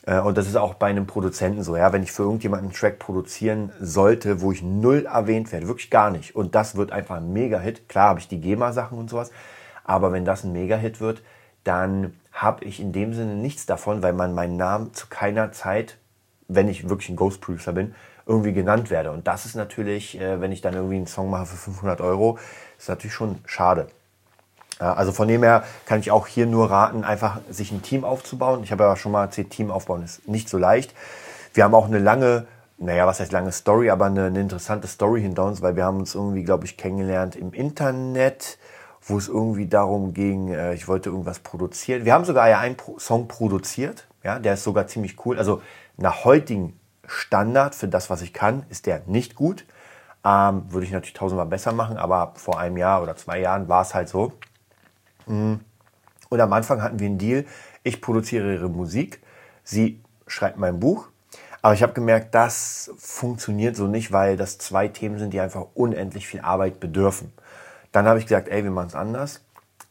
Äh, 0.07 0.21
und 0.21 0.39
das 0.39 0.47
ist 0.47 0.57
auch 0.57 0.75
bei 0.75 0.87
einem 0.87 1.07
Produzenten 1.07 1.63
so, 1.63 1.77
ja, 1.77 1.93
wenn 1.93 2.03
ich 2.03 2.13
für 2.13 2.23
irgendjemanden 2.23 2.69
einen 2.69 2.75
Track 2.75 2.99
produzieren 2.99 3.73
sollte, 3.81 4.41
wo 4.41 4.53
ich 4.53 4.63
null 4.63 5.07
erwähnt 5.07 5.53
werde, 5.53 5.69
wirklich 5.69 5.91
gar 5.91 6.11
nicht, 6.11 6.35
und 6.35 6.55
das 6.55 6.77
wird 6.77 6.93
einfach 6.93 7.17
ein 7.17 7.33
Mega-Hit, 7.33 7.89
klar 7.89 8.11
habe 8.11 8.21
ich 8.21 8.29
die 8.29 8.41
GEMA-Sachen 8.41 8.99
und 8.99 9.11
sowas, 9.11 9.31
aber 9.85 10.13
wenn 10.13 10.25
das 10.25 10.45
ein 10.45 10.53
Mega-Hit 10.53 11.01
wird, 11.01 11.23
dann 11.65 12.15
habe 12.33 12.65
ich 12.65 12.81
in 12.81 12.93
dem 12.93 13.15
Sinne 13.15 13.35
nichts 13.35 13.67
davon, 13.67 14.03
weil 14.03 14.13
man 14.13 14.35
meinen 14.35 14.57
Namen 14.57 14.95
zu 14.95 15.07
keiner 15.09 15.53
Zeit, 15.53 15.99
wenn 16.49 16.69
ich 16.69 16.89
wirklich 16.89 17.09
ein 17.09 17.17
Ghost 17.17 17.41
Producer 17.41 17.73
bin, 17.73 17.95
irgendwie 18.27 18.53
genannt 18.53 18.91
werde. 18.91 19.11
Und 19.11 19.27
das 19.27 19.47
ist 19.47 19.57
natürlich, 19.57 20.21
äh, 20.21 20.41
wenn 20.41 20.53
ich 20.53 20.61
dann 20.61 20.75
irgendwie 20.75 20.97
einen 20.97 21.07
Song 21.07 21.31
mache 21.31 21.47
für 21.47 21.57
500 21.57 22.01
Euro, 22.01 22.39
ist 22.79 22.89
natürlich 22.89 23.15
schon 23.15 23.39
schade. 23.45 23.89
Also 24.81 25.13
von 25.13 25.29
dem 25.29 25.43
her 25.43 25.65
kann 25.85 26.01
ich 26.01 26.11
auch 26.11 26.27
hier 26.27 26.47
nur 26.47 26.71
raten, 26.71 27.05
einfach 27.05 27.41
sich 27.51 27.71
ein 27.71 27.83
Team 27.83 28.03
aufzubauen. 28.03 28.63
Ich 28.65 28.73
habe 28.73 28.85
ja 28.85 28.97
schon 28.97 29.13
mal 29.13 29.25
erzählt, 29.25 29.51
Team 29.51 29.71
aufbauen 29.71 30.03
ist 30.03 30.27
nicht 30.27 30.49
so 30.49 30.57
leicht. 30.57 30.95
Wir 31.53 31.65
haben 31.65 31.75
auch 31.75 31.87
eine 31.87 31.99
lange, 31.99 32.47
naja, 32.79 33.07
was 33.07 33.21
heißt 33.21 33.31
lange 33.31 33.53
Story, 33.53 33.91
aber 33.91 34.07
eine, 34.07 34.27
eine 34.27 34.41
interessante 34.41 34.89
Story 34.89 35.21
hinter 35.21 35.45
uns, 35.45 35.61
weil 35.61 35.77
wir 35.77 35.85
haben 35.85 35.99
uns 35.99 36.15
irgendwie, 36.15 36.45
glaube 36.45 36.65
ich, 36.65 36.79
kennengelernt 36.79 37.37
im 37.37 37.53
Internet, 37.53 38.57
wo 39.03 39.19
es 39.19 39.29
irgendwie 39.29 39.67
darum 39.67 40.15
ging, 40.15 40.49
äh, 40.49 40.75
ich 40.75 40.89
wollte 40.89 41.11
irgendwas 41.11 41.39
produzieren. 41.39 42.05
Wir 42.05 42.13
haben 42.13 42.25
sogar 42.25 42.49
ja 42.49 42.59
einen 42.59 42.77
Song 42.99 43.29
produziert, 43.29 44.07
ja, 44.23 44.39
der 44.39 44.55
ist 44.55 44.65
sogar 44.65 44.87
ziemlich 44.87 45.25
cool. 45.25 45.39
Also 45.39 45.63
nach 45.97 46.25
heutigen 46.25 46.79
Standard 47.07 47.75
für 47.75 47.89
das, 47.89 48.11
was 48.11 48.23
ich 48.23 48.33
kann, 48.33 48.65
ist 48.69 48.87
der 48.87 49.03
nicht 49.07 49.35
gut. 49.35 49.65
Ähm, 50.25 50.65
würde 50.69 50.85
ich 50.85 50.93
natürlich 50.93 51.15
tausendmal 51.15 51.47
besser 51.47 51.73
machen, 51.73 51.97
aber 51.97 52.35
vor 52.37 52.59
einem 52.59 52.77
Jahr 52.77 53.03
oder 53.03 53.17
zwei 53.17 53.41
Jahren 53.41 53.69
war 53.69 53.83
es 53.83 53.95
halt 53.95 54.09
so. 54.09 54.33
Mm. 55.27 55.55
Und 56.29 56.41
am 56.41 56.53
Anfang 56.53 56.83
hatten 56.83 56.99
wir 56.99 57.07
einen 57.07 57.19
Deal, 57.19 57.45
ich 57.83 58.01
produziere 58.01 58.53
ihre 58.53 58.69
Musik, 58.69 59.21
sie 59.65 60.01
schreibt 60.27 60.59
mein 60.59 60.79
Buch. 60.79 61.09
Aber 61.63 61.75
ich 61.75 61.83
habe 61.83 61.93
gemerkt, 61.93 62.35
das 62.35 62.91
funktioniert 62.97 63.77
so 63.77 63.87
nicht, 63.87 64.13
weil 64.13 64.37
das 64.37 64.59
zwei 64.59 64.89
Themen 64.89 65.19
sind, 65.19 65.33
die 65.33 65.41
einfach 65.41 65.67
unendlich 65.75 66.27
viel 66.27 66.41
Arbeit 66.41 66.81
bedürfen. 66.81 67.33
Dann 67.93 68.07
habe 68.07 68.19
ich 68.19 68.27
gesagt, 68.27 68.49
ey, 68.49 68.63
wir 68.65 68.71
machen 68.71 68.89
es 68.89 68.95
anders. 68.95 69.43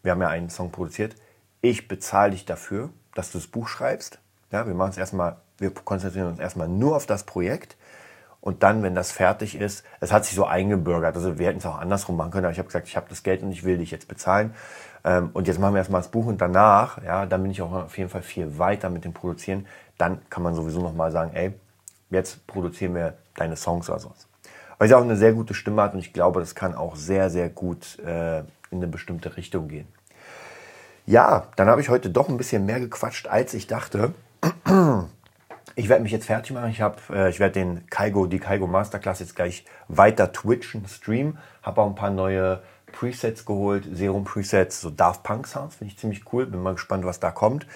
Wir 0.04 0.12
haben 0.12 0.22
ja 0.22 0.30
einen 0.30 0.50
Song 0.50 0.72
produziert. 0.72 1.16
Ich 1.62 1.88
bezahle 1.88 2.32
dich 2.32 2.46
dafür, 2.46 2.90
dass 3.14 3.32
du 3.32 3.38
das 3.38 3.48
Buch 3.48 3.68
schreibst. 3.68 4.20
Ja, 4.52 4.66
wir 4.66 4.74
machen 4.74 4.92
es 4.92 4.98
erstmal, 4.98 5.38
wir 5.58 5.72
konzentrieren 5.72 6.28
uns 6.28 6.40
erstmal 6.40 6.68
nur 6.68 6.96
auf 6.96 7.06
das 7.06 7.24
Projekt. 7.24 7.76
Und 8.42 8.64
dann, 8.64 8.84
wenn 8.84 8.96
das 8.96 9.12
fertig 9.12 9.56
ist, 9.60 9.84
es 10.00 10.14
hat 10.14 10.24
sich 10.24 10.34
so 10.34 10.46
eingebürgert. 10.46 11.16
Also 11.16 11.38
wir 11.38 11.48
hätten 11.48 11.60
es 11.60 11.66
auch 11.66 11.78
andersrum 11.78 12.16
machen 12.16 12.32
können, 12.32 12.46
aber 12.46 12.54
ich 12.54 12.60
habe 12.60 12.68
gesagt, 12.68 12.88
ich 12.88 12.96
habe 12.96 13.08
das 13.10 13.24
Geld 13.24 13.44
und 13.44 13.52
ich 13.52 13.66
will 13.66 13.78
dich 13.78 13.92
jetzt 13.92 14.08
bezahlen. 14.08 14.56
Ähm, 15.04 15.32
und 15.34 15.48
jetzt 15.48 15.60
machen 15.60 15.74
wir 15.74 15.80
erstmal 15.80 16.02
das 16.02 16.10
Buch 16.10 16.26
und 16.26 16.40
danach, 16.40 17.04
ja, 17.04 17.26
dann 17.26 17.42
bin 17.42 17.52
ich 17.52 17.62
auch 17.62 17.72
auf 17.74 17.98
jeden 17.98 18.10
Fall 18.10 18.22
viel 18.22 18.58
weiter 18.58 18.90
mit 18.90 19.04
dem 19.04 19.14
Produzieren. 19.14 19.68
Dann 19.98 20.22
kann 20.30 20.44
man 20.44 20.56
sowieso 20.56 20.82
nochmal 20.82 21.12
sagen, 21.12 21.32
ey, 21.34 21.54
jetzt 22.10 22.48
produzieren 22.48 22.96
wir 22.96 23.16
deine 23.36 23.58
Songs 23.58 23.90
oder 23.90 24.00
sowas. 24.00 24.29
Weil 24.80 24.88
sie 24.88 24.96
auch 24.96 25.04
eine 25.04 25.18
sehr 25.18 25.34
gute 25.34 25.54
Stimme 25.54 25.84
hat 25.84 25.94
und 25.94 26.00
ich 26.00 26.14
glaube, 26.14 26.40
das 26.40 26.56
kann 26.56 26.74
auch 26.74 26.96
sehr, 26.96 27.30
sehr 27.30 27.50
gut 27.50 28.00
äh, 28.00 28.40
in 28.40 28.78
eine 28.78 28.88
bestimmte 28.88 29.38
Richtung 29.38 29.68
gehen. 29.68 29.88
Ja, 31.06 31.48
dann 31.56 31.68
habe 31.68 31.82
ich 31.82 31.90
heute 31.90 32.10
doch 32.10 32.30
ein 32.30 32.38
bisschen 32.38 32.66
mehr 32.66 32.80
gequatscht, 32.80 33.28
als 33.28 33.54
ich 33.54 33.68
dachte. 33.68 34.14
Ich 35.76 35.90
werde 35.90 36.04
mich 36.04 36.12
jetzt 36.12 36.28
fertig 36.28 36.52
machen. 36.52 36.70
Ich, 36.70 36.80
äh, 36.80 37.30
ich 37.30 37.40
werde 37.40 37.54
den 37.54 37.88
Kaigo, 37.88 38.26
die 38.26 38.40
Kaigo 38.40 38.68
Masterclass 38.68 39.20
jetzt 39.20 39.36
gleich 39.36 39.66
weiter 39.88 40.32
twitchen, 40.32 40.88
streamen. 40.88 41.38
Habe 41.62 41.82
auch 41.82 41.88
ein 41.88 41.96
paar 41.96 42.10
neue 42.10 42.62
Presets 42.92 43.46
geholt, 43.46 43.88
Serum 43.92 44.24
Presets, 44.24 44.82
so 44.82 44.90
Daft 44.90 45.24
Punk 45.24 45.48
Sounds, 45.48 45.76
finde 45.76 45.94
ich 45.94 46.00
ziemlich 46.00 46.32
cool. 46.32 46.46
Bin 46.46 46.62
mal 46.62 46.76
gespannt, 46.76 47.06
was 47.06 47.20
da 47.20 47.32
kommt. 47.32 47.68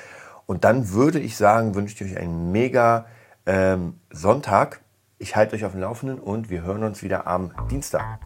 Und 0.46 0.64
dann 0.64 0.92
würde 0.92 1.20
ich 1.20 1.36
sagen, 1.36 1.76
wünsche 1.76 2.04
ich 2.04 2.12
euch 2.12 2.18
einen 2.18 2.52
mega 2.52 3.06
ähm, 3.46 4.00
Sonntag. 4.10 4.82
Ich 5.24 5.38
halte 5.38 5.56
euch 5.56 5.64
auf 5.64 5.72
dem 5.72 5.80
Laufenden 5.80 6.20
und 6.20 6.50
wir 6.50 6.64
hören 6.64 6.84
uns 6.84 7.02
wieder 7.02 7.28
am 7.28 7.54
Dienstag. 7.72 8.20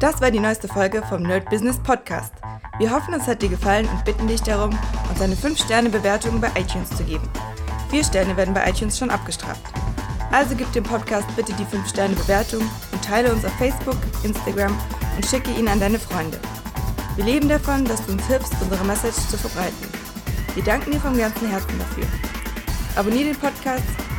Das 0.00 0.18
war 0.22 0.30
die 0.30 0.40
neueste 0.40 0.66
Folge 0.66 1.02
vom 1.02 1.22
Nerd 1.22 1.50
Business 1.50 1.78
Podcast. 1.78 2.32
Wir 2.78 2.90
hoffen, 2.90 3.12
es 3.12 3.26
hat 3.26 3.42
dir 3.42 3.50
gefallen 3.50 3.86
und 3.90 4.02
bitten 4.02 4.26
dich 4.26 4.40
darum, 4.40 4.70
uns 5.10 5.20
eine 5.20 5.34
5-Sterne-Bewertung 5.34 6.40
bei 6.40 6.48
iTunes 6.58 6.88
zu 6.88 7.04
geben. 7.04 7.28
Vier 7.90 8.02
Sterne 8.02 8.34
werden 8.34 8.54
bei 8.54 8.66
iTunes 8.66 8.98
schon 8.98 9.10
abgestraft. 9.10 9.60
Also 10.32 10.56
gib 10.56 10.72
dem 10.72 10.84
Podcast 10.84 11.26
bitte 11.36 11.52
die 11.52 11.66
5-Sterne-Bewertung 11.66 12.62
und 12.62 13.04
teile 13.04 13.30
uns 13.30 13.44
auf 13.44 13.52
Facebook, 13.58 13.98
Instagram 14.22 14.74
und 15.16 15.26
schicke 15.26 15.50
ihn 15.50 15.68
an 15.68 15.80
deine 15.80 15.98
Freunde. 15.98 16.38
Wir 17.16 17.26
leben 17.26 17.50
davon, 17.50 17.84
dass 17.84 18.06
du 18.06 18.12
uns 18.12 18.26
hilfst, 18.26 18.54
unsere 18.62 18.86
Message 18.86 19.18
zu 19.28 19.36
verbreiten. 19.36 19.86
Wir 20.54 20.64
danken 20.64 20.92
dir 20.92 21.00
vom 21.00 21.18
ganzen 21.18 21.46
Herzen 21.50 21.78
dafür. 21.78 22.06
Abonnier 22.96 23.24
den 23.24 23.36
Podcast, 23.36 23.84